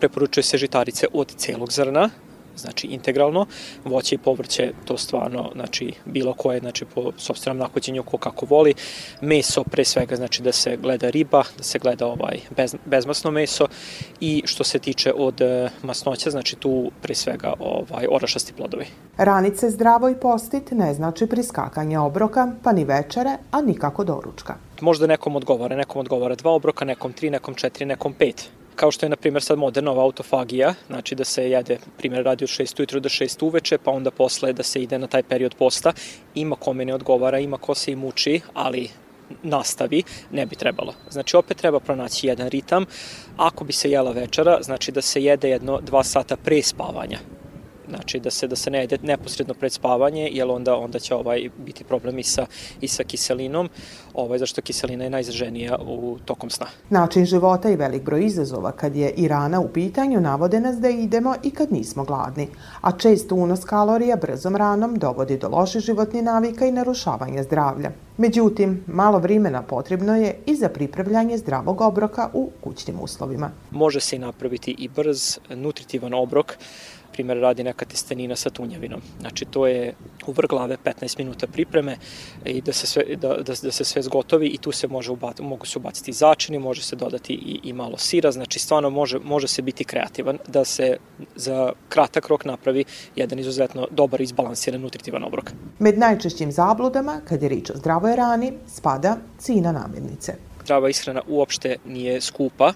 Preporučuje 0.00 0.44
se 0.44 0.58
žitarice 0.58 1.06
od 1.12 1.34
celog 1.36 1.72
zrna, 1.72 2.10
znači 2.56 2.86
integralno, 2.86 3.46
voće 3.84 4.14
i 4.14 4.18
povrće, 4.18 4.72
to 4.84 4.96
stvarno, 4.96 5.50
znači 5.54 5.92
bilo 6.04 6.34
koje, 6.34 6.60
znači 6.60 6.84
po 6.84 7.12
sobstvenom 7.16 7.58
nahođenju 7.58 8.02
ko 8.02 8.16
kako 8.16 8.46
voli, 8.46 8.74
meso 9.20 9.64
pre 9.64 9.84
svega, 9.84 10.16
znači 10.16 10.42
da 10.42 10.52
se 10.52 10.76
gleda 10.76 11.10
riba, 11.10 11.42
da 11.56 11.62
se 11.62 11.78
gleda 11.78 12.06
ovaj 12.06 12.40
bez, 12.56 12.76
bezmasno 12.84 13.30
meso 13.30 13.66
i 14.20 14.42
što 14.46 14.64
se 14.64 14.78
tiče 14.78 15.12
od 15.16 15.40
e, 15.40 15.70
masnoća, 15.82 16.30
znači 16.30 16.56
tu 16.56 16.90
pre 17.02 17.14
svega 17.14 17.52
ovaj 17.58 18.06
orašasti 18.10 18.52
plodovi. 18.52 18.86
Ranice 19.16 19.70
zdravo 19.70 20.08
i 20.08 20.16
postit 20.20 20.70
ne 20.70 20.94
znači 20.94 21.26
priskakanje 21.26 21.98
obroka, 21.98 22.52
pa 22.62 22.72
ni 22.72 22.84
večere, 22.84 23.36
a 23.50 23.62
nikako 23.62 24.04
doručka. 24.04 24.54
Možda 24.80 25.06
nekom 25.06 25.36
odgovara, 25.36 25.76
nekom 25.76 26.00
odgovara 26.00 26.34
dva 26.34 26.52
obroka, 26.52 26.84
nekom 26.84 27.12
tri, 27.12 27.30
nekom 27.30 27.54
četiri, 27.54 27.86
nekom 27.86 28.12
pet 28.12 28.50
kao 28.76 28.90
što 28.90 29.06
je 29.06 29.10
na 29.10 29.16
primjer 29.16 29.42
sad 29.42 29.58
moderna 29.58 29.90
autofagija, 29.90 30.74
znači 30.86 31.14
da 31.14 31.24
se 31.24 31.50
jede, 31.50 31.78
primjer 31.98 32.24
radi 32.24 32.44
od 32.44 32.50
6 32.50 32.80
ujutru 32.80 33.00
do 33.00 33.08
6 33.08 33.44
uveče, 33.44 33.78
pa 33.78 33.90
onda 33.90 34.10
posle 34.10 34.52
da 34.52 34.62
se 34.62 34.82
ide 34.82 34.98
na 34.98 35.06
taj 35.06 35.22
period 35.22 35.54
posta, 35.54 35.92
ima 36.34 36.56
kome 36.56 36.84
ne 36.84 36.94
odgovara, 36.94 37.38
ima 37.38 37.58
ko 37.58 37.74
se 37.74 37.92
i 37.92 37.96
muči, 37.96 38.40
ali 38.54 38.90
nastavi, 39.42 40.02
ne 40.32 40.46
bi 40.46 40.56
trebalo. 40.56 40.94
Znači 41.10 41.36
opet 41.36 41.56
treba 41.56 41.80
pronaći 41.80 42.26
jedan 42.26 42.48
ritam. 42.48 42.84
Ako 43.36 43.64
bi 43.64 43.72
se 43.72 43.90
jela 43.90 44.10
večera, 44.10 44.58
znači 44.62 44.92
da 44.92 45.02
se 45.02 45.24
jede 45.24 45.50
jedno 45.50 45.80
dva 45.80 46.04
sata 46.04 46.36
pre 46.36 46.62
spavanja. 46.62 47.18
Znači 47.88 48.20
da 48.20 48.30
se 48.30 48.48
da 48.48 48.56
se 48.56 48.70
ne 48.70 48.80
jede 48.80 48.98
neposredno 49.02 49.54
pred 49.54 49.72
spavanje, 49.72 50.28
jer 50.32 50.50
onda 50.50 50.76
onda 50.76 50.98
će 50.98 51.14
ovaj 51.14 51.50
biti 51.58 51.84
problem 51.84 52.18
i 52.18 52.22
sa 52.22 52.46
i 52.80 52.88
sa 52.88 53.04
kiselinom, 53.04 53.68
ovaj 54.14 54.38
zašto 54.38 54.62
kiselina 54.62 55.04
je 55.04 55.10
najizraženija 55.10 55.78
u 55.86 56.18
tokom 56.24 56.50
sna. 56.50 56.66
Način 56.90 57.26
života 57.26 57.70
i 57.70 57.76
velik 57.76 58.02
broj 58.02 58.26
izazova 58.26 58.72
kad 58.72 58.96
je 58.96 59.10
i 59.10 59.28
rana 59.28 59.60
u 59.60 59.68
pitanju 59.68 60.20
navode 60.20 60.60
nas 60.60 60.76
da 60.76 60.88
idemo 60.88 61.34
i 61.42 61.50
kad 61.50 61.72
nismo 61.72 62.04
gladni, 62.04 62.48
a 62.80 62.98
često 62.98 63.34
unos 63.34 63.64
kalorija 63.64 64.16
brzom 64.16 64.56
ranom 64.56 64.98
dovodi 64.98 65.38
do 65.38 65.48
loših 65.48 65.80
životnih 65.82 66.22
navika 66.22 66.66
i 66.66 66.72
narušavanja 66.72 67.42
zdravlja. 67.42 67.90
Međutim, 68.16 68.84
malo 68.86 69.18
vremena 69.18 69.62
potrebno 69.62 70.16
je 70.16 70.36
i 70.46 70.56
za 70.56 70.68
pripravljanje 70.68 71.38
zdravog 71.38 71.80
obroka 71.80 72.30
u 72.32 72.50
kućnim 72.60 73.00
uslovima. 73.00 73.50
Može 73.70 74.00
se 74.00 74.16
i 74.16 74.18
napraviti 74.18 74.74
i 74.78 74.88
brz 74.88 75.38
nutritivan 75.50 76.14
obrok 76.14 76.58
primjer 77.14 77.38
radi 77.38 77.64
neka 77.64 77.84
testenina 77.84 78.36
sa 78.36 78.50
tunjavinom. 78.50 79.00
Znači 79.20 79.44
to 79.44 79.66
je 79.66 79.94
u 80.26 80.32
vrh 80.32 80.48
glave 80.48 80.76
15 80.84 81.18
minuta 81.18 81.46
pripreme 81.46 81.96
i 82.44 82.60
da 82.60 82.72
se 82.72 82.86
sve, 82.86 83.04
da, 83.16 83.28
da, 83.28 83.54
da 83.62 83.70
se 83.70 83.84
sve 83.84 84.02
zgotovi 84.02 84.46
i 84.46 84.58
tu 84.58 84.72
se 84.72 84.88
može 84.88 85.12
ubati, 85.12 85.42
mogu 85.42 85.66
se 85.66 85.78
ubaciti 85.78 86.12
začini, 86.12 86.58
može 86.58 86.82
se 86.82 86.96
dodati 86.96 87.32
i, 87.32 87.60
i 87.62 87.72
malo 87.72 87.98
sira, 87.98 88.32
znači 88.32 88.58
stvarno 88.58 88.90
može, 88.90 89.18
može 89.18 89.48
se 89.48 89.62
biti 89.62 89.84
kreativan 89.84 90.38
da 90.48 90.64
se 90.64 90.96
za 91.36 91.72
kratak 91.88 92.28
rok 92.28 92.44
napravi 92.44 92.84
jedan 93.16 93.38
izuzetno 93.38 93.88
dobar 93.90 94.20
izbalansiran 94.20 94.80
nutritivan 94.80 95.24
obrok. 95.24 95.52
Med 95.78 95.98
najčešćim 95.98 96.52
zabludama, 96.52 97.20
kad 97.28 97.42
je 97.42 97.48
rič 97.48 97.70
o 97.70 97.76
zdravoj 97.76 98.16
rani, 98.16 98.52
spada 98.66 99.16
cina 99.38 99.72
namirnice. 99.72 100.53
Zdrava 100.64 100.88
ishrana 100.88 101.22
uopšte 101.28 101.76
nije 101.84 102.20
skupa 102.20 102.72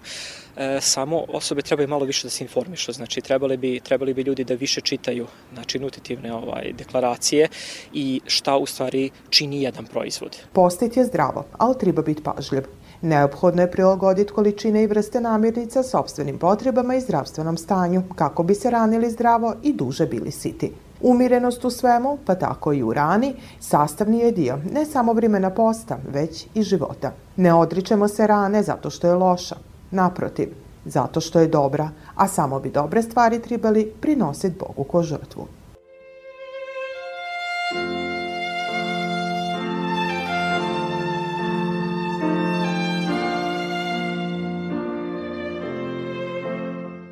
e, 0.57 0.77
samo 0.81 1.23
osobe 1.27 1.61
trebaju 1.61 1.87
malo 1.87 2.05
više 2.05 2.27
da 2.27 2.29
se 2.29 2.43
informišu, 2.43 2.91
znači 2.91 3.21
trebali 3.21 3.57
bi, 3.57 3.79
trebali 3.79 4.13
bi 4.13 4.21
ljudi 4.21 4.43
da 4.43 4.53
više 4.53 4.81
čitaju 4.81 5.27
znači, 5.53 5.79
nutritivne 5.79 6.33
ovaj, 6.33 6.73
deklaracije 6.77 7.47
i 7.93 8.21
šta 8.25 8.57
u 8.57 8.65
stvari 8.65 9.09
čini 9.29 9.61
jedan 9.61 9.85
proizvod. 9.85 10.37
Postit 10.53 10.97
je 10.97 11.05
zdravo, 11.05 11.45
ali 11.57 11.79
treba 11.79 12.01
biti 12.01 12.23
pažljiv. 12.23 12.63
Neophodno 13.01 13.61
je 13.61 13.71
prilagoditi 13.71 14.33
količine 14.33 14.83
i 14.83 14.87
vrste 14.87 15.21
namirnica 15.21 15.83
sobstvenim 15.83 16.37
potrebama 16.37 16.95
i 16.95 17.01
zdravstvenom 17.01 17.57
stanju, 17.57 18.03
kako 18.15 18.43
bi 18.43 18.55
se 18.55 18.69
ranili 18.69 19.09
zdravo 19.09 19.55
i 19.63 19.73
duže 19.73 20.05
bili 20.05 20.31
siti. 20.31 20.71
Umirenost 21.01 21.65
u 21.65 21.69
svemu, 21.69 22.17
pa 22.25 22.35
tako 22.35 22.73
i 22.73 22.83
u 22.83 22.93
rani, 22.93 23.35
sastavni 23.59 24.19
je 24.19 24.31
dio 24.31 24.59
ne 24.71 24.85
samo 24.85 25.13
vremena 25.13 25.49
posta, 25.49 25.97
već 26.11 26.47
i 26.53 26.63
života. 26.63 27.11
Ne 27.35 27.53
odričemo 27.53 28.07
se 28.07 28.27
rane 28.27 28.63
zato 28.63 28.89
što 28.89 29.07
je 29.07 29.13
loša. 29.13 29.55
Naprotiv, 29.91 30.49
zato 30.85 31.21
što 31.21 31.39
je 31.39 31.47
dobra, 31.47 31.89
a 32.15 32.27
samo 32.27 32.59
bi 32.59 32.69
dobre 32.69 33.01
stvari 33.01 33.41
trebali 33.41 33.93
prinositi 34.01 34.59
Bogu 34.59 34.83
ko 34.83 35.03
žrtvu. 35.03 35.47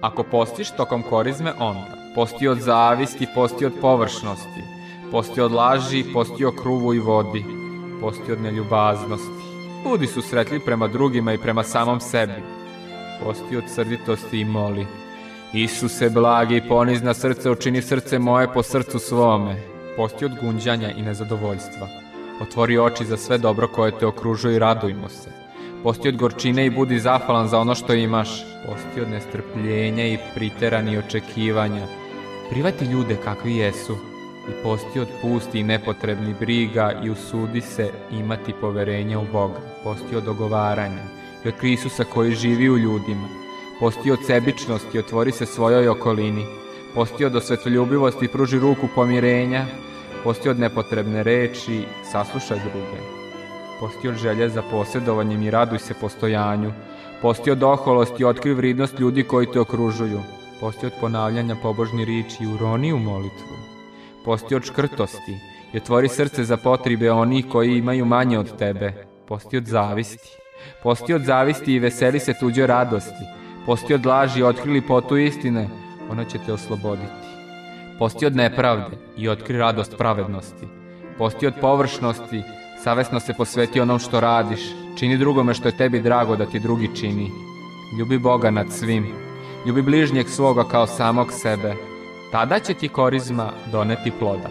Ako 0.01 0.23
postiš 0.23 0.71
tokom 0.71 1.03
korizme, 1.09 1.53
onda 1.59 2.06
posti 2.17 2.47
od 2.47 2.59
zavisti, 2.59 3.27
posti 3.35 3.65
od 3.65 3.73
površnosti, 3.81 4.61
posti 5.11 5.41
od 5.41 5.51
laži, 5.51 6.03
posti 6.13 6.45
o 6.45 6.51
kruvu 6.51 6.93
i 6.93 6.99
vodi, 6.99 7.45
posti 8.01 8.31
od 8.31 8.41
neljubaznosti. 8.41 9.43
Budi 9.83 10.07
su 10.07 10.21
sretli 10.21 10.59
prema 10.59 10.87
drugima 10.87 11.33
i 11.33 11.37
prema 11.37 11.63
samom 11.63 11.99
sebi. 11.99 12.41
Posti 13.23 13.57
od 13.57 13.63
srditosti 13.67 14.39
i 14.39 14.45
moli. 14.45 14.85
Isuse, 15.53 16.09
blagi 16.09 16.55
i 16.55 16.67
ponizna 16.69 17.13
srce, 17.13 17.51
učini 17.51 17.81
srce 17.81 18.19
moje 18.19 18.53
po 18.53 18.63
srcu 18.63 18.99
svome. 18.99 19.61
Posti 19.97 20.25
od 20.25 20.31
gunđanja 20.41 20.91
i 20.91 21.01
nezadovoljstva. 21.01 21.87
Otvori 22.41 22.77
oči 22.77 23.05
za 23.05 23.17
sve 23.17 23.37
dobro 23.37 23.67
koje 23.67 23.99
te 23.99 24.05
okružuje 24.05 24.55
i 24.55 24.59
radujmo 24.59 25.09
se. 25.09 25.29
Posti 25.83 26.09
od 26.09 26.17
gorčine 26.17 26.65
i 26.65 26.69
budi 26.69 26.99
zahvalan 26.99 27.47
za 27.47 27.59
ono 27.59 27.75
što 27.75 27.93
imaš. 27.93 28.29
Posti 28.65 29.01
od 29.01 29.09
nestrpljenja 29.09 30.07
i 30.07 30.17
priterani 30.35 30.97
očekivanja. 30.97 31.87
Privati 32.49 32.85
ljude 32.85 33.15
kakvi 33.23 33.55
jesu 33.55 33.95
i 34.49 34.63
posti 34.63 34.99
od 34.99 35.07
pusti 35.21 35.59
i 35.59 35.63
nepotrebni 35.63 36.35
briga 36.39 37.01
i 37.03 37.09
usudi 37.09 37.61
se 37.61 37.89
imati 38.11 38.53
poverenja 38.61 39.19
u 39.19 39.25
Boga. 39.31 39.59
Posti 39.83 40.15
od 40.15 40.23
dogovaranja 40.23 41.03
i 41.45 41.47
od 41.47 41.53
Krisusa 41.59 42.03
koji 42.03 42.35
živi 42.35 42.69
u 42.69 42.77
ljudima. 42.77 43.27
Posti 43.79 44.11
od 44.11 44.19
sebičnosti 44.25 44.99
otvori 44.99 45.31
se 45.31 45.45
svojoj 45.45 45.89
okolini. 45.89 46.45
Posti 46.95 47.25
od 47.25 47.35
osvetoljubivosti 47.35 48.25
i 48.25 48.27
pruži 48.27 48.59
ruku 48.59 48.87
pomirenja. 48.95 49.65
Posti 50.23 50.49
od 50.49 50.59
nepotrebne 50.59 51.23
reči, 51.23 51.83
saslušaj 52.11 52.59
druge. 52.59 53.01
Posti 53.79 54.07
od 54.07 54.15
želje 54.15 54.49
za 54.49 54.61
posjedovanjem 54.71 55.43
i 55.43 55.51
raduj 55.51 55.79
se 55.79 55.93
postojanju. 56.01 56.71
Posti 57.21 57.51
od 57.51 57.63
oholosti 57.63 58.25
otkri 58.25 58.53
vridnost 58.53 58.99
ljudi 58.99 59.23
koji 59.23 59.47
te 59.51 59.59
okružuju. 59.59 60.36
Posti 60.59 60.85
od 60.85 60.93
ponavljanja 61.01 61.55
pobožni 61.55 62.05
riči 62.05 62.43
i 62.43 62.47
uroni 62.47 62.93
u 62.93 62.99
molitvu. 62.99 63.57
Posti 64.25 64.55
od 64.55 64.63
škrtosti 64.63 65.37
i 65.73 65.77
otvori 65.77 66.09
srce 66.09 66.43
za 66.43 66.57
potribe 66.57 67.11
onih 67.11 67.45
koji 67.51 67.77
imaju 67.77 68.05
manje 68.05 68.39
od 68.39 68.57
tebe. 68.57 68.93
Posti 69.27 69.57
od 69.57 69.65
zavisti. 69.65 70.29
Posti 70.83 71.13
od 71.13 71.21
zavisti 71.21 71.73
i 71.73 71.79
veseli 71.79 72.19
se 72.19 72.33
tuđoj 72.39 72.67
radosti. 72.67 73.25
Posti 73.65 73.93
od 73.93 74.05
laži 74.05 74.39
i 74.39 74.43
otkri 74.43 74.71
lipotu 74.71 75.17
istine, 75.17 75.69
ona 76.11 76.25
će 76.25 76.37
te 76.45 76.53
osloboditi. 76.53 77.27
Posti 77.99 78.25
od 78.25 78.35
nepravde 78.35 78.97
i 79.17 79.29
otkri 79.29 79.57
radost 79.57 79.97
pravednosti. 79.97 80.67
Posti 81.17 81.47
od 81.47 81.53
površnosti, 81.61 82.43
savesno 82.83 83.19
se 83.19 83.33
posveti 83.33 83.79
onom 83.79 83.99
što 83.99 84.19
radiš, 84.19 84.61
čini 84.99 85.17
drugome 85.17 85.53
što 85.53 85.67
je 85.67 85.77
tebi 85.77 86.01
drago 86.01 86.35
da 86.35 86.45
ti 86.45 86.59
drugi 86.59 86.89
čini. 86.95 87.31
Ljubi 87.99 88.17
Boga 88.17 88.51
nad 88.51 88.71
svim, 88.71 89.26
ljubi 89.67 89.81
bližnjeg 89.81 90.29
svoga 90.29 90.63
kao 90.63 90.87
samog 90.87 91.31
sebe, 91.31 91.73
tada 92.31 92.59
će 92.59 92.73
ti 92.73 92.89
korizma 92.89 93.51
doneti 93.71 94.11
ploda. 94.19 94.49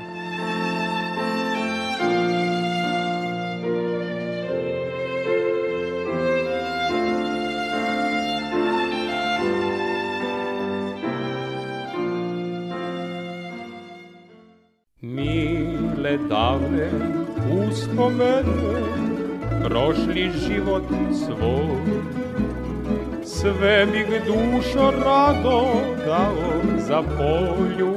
Mile 15.00 16.18
davne 16.28 16.90
uspomene 17.68 18.42
prošli 19.64 20.30
život 20.48 20.84
svoj 21.12 21.95
sve 23.54 23.86
bih 23.86 24.06
dušo 24.26 24.92
rado 25.04 25.62
dao 26.06 26.78
za 26.78 27.02
polju 27.02 27.94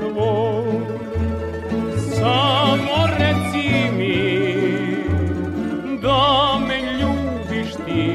tvoj. 0.00 0.64
Samo 2.14 3.06
reci 3.18 3.90
mi 3.96 4.42
da 6.02 6.58
me 6.68 6.78
ljubiš 7.00 7.72
ti, 7.86 8.10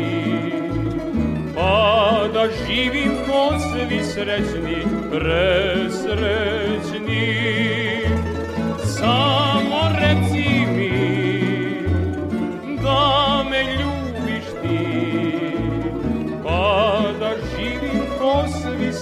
pa 1.55 2.27
da 2.33 2.47
živim 2.65 3.11
ko 3.27 3.59
svi 3.59 4.03
srećni, 4.03 4.83
presrećni. 5.11 6.56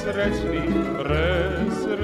Svi 0.06 0.14
srećni, 0.14 0.62
presrećni. 1.04 1.96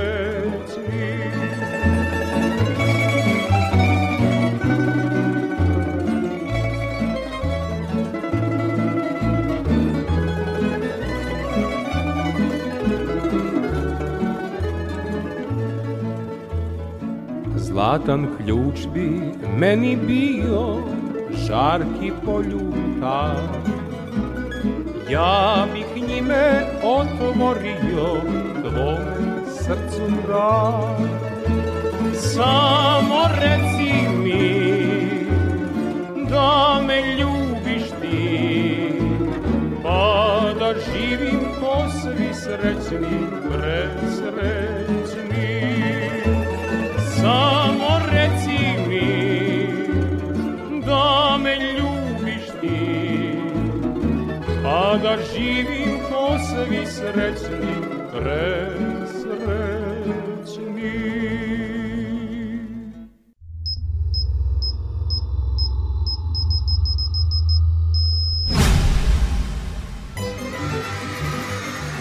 Zlatan 17.55 18.27
ključ 18.37 18.87
bi 18.93 19.09
meni 19.57 19.97
bio 20.07 20.77
žarki 21.31 22.11
poljuta 22.25 23.35
Ja 25.12 25.67
bih 25.74 26.08
njime 26.08 26.65
otvorio 26.84 28.21
tvome 28.62 29.45
srcu 29.47 30.04
vrat 30.28 31.00
Samo 32.15 33.28
reci 33.41 33.93
mi 34.24 35.26
da 36.30 36.82
me 36.88 37.02
ljubiš 37.15 37.89
ti? 38.02 38.93
Pa 39.84 40.41
da 40.60 40.74
živim 40.74 41.39
ko 41.60 41.89
svi 42.02 42.34
srećni, 42.34 43.17
presrećni 43.50 44.80
da 55.01 55.17
živim 55.33 55.99
ko 56.09 56.37
svi 56.39 56.85
srećni, 56.85 57.75
presrećni 58.11 59.41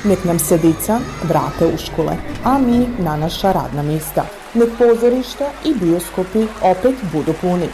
Nek 0.05 0.25
nam 0.25 0.39
se 0.39 0.59
dica 0.59 0.99
vrate 1.23 1.67
u 1.67 1.79
škole, 1.79 2.17
a 2.45 2.59
mi 2.59 2.87
na 2.99 3.17
naša 3.17 3.53
radna 3.53 3.83
mista. 3.83 4.25
Nek 4.55 4.69
pozorišta 4.79 5.45
i 5.65 5.75
bioskopi 5.75 6.47
opet 6.63 6.95
budu 7.13 7.33
puni. 7.41 7.69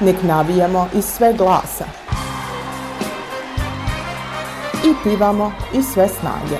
Nek 0.00 0.16
navijamo 0.22 0.88
iz 0.94 1.04
sve 1.04 1.32
glasa. 1.32 2.05
I 4.84 4.94
pivamo 5.04 5.52
iz 5.74 5.84
sve 5.92 6.08
snage. 6.08 6.58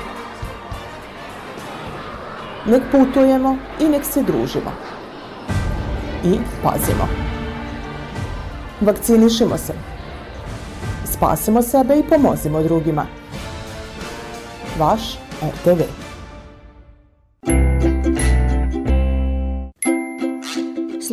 Nek 2.66 2.82
putujemo 2.92 3.56
i 3.80 3.84
nek 3.84 4.04
se 4.04 4.22
družimo. 4.22 4.72
I 6.24 6.38
pazimo. 6.62 7.08
Vakcinišimo 8.80 9.58
se. 9.58 9.72
Spasimo 11.04 11.62
sebe 11.62 11.98
i 11.98 12.02
pomozimo 12.02 12.62
drugima. 12.62 13.06
Vaš 14.78 15.18
RTV. 15.42 16.05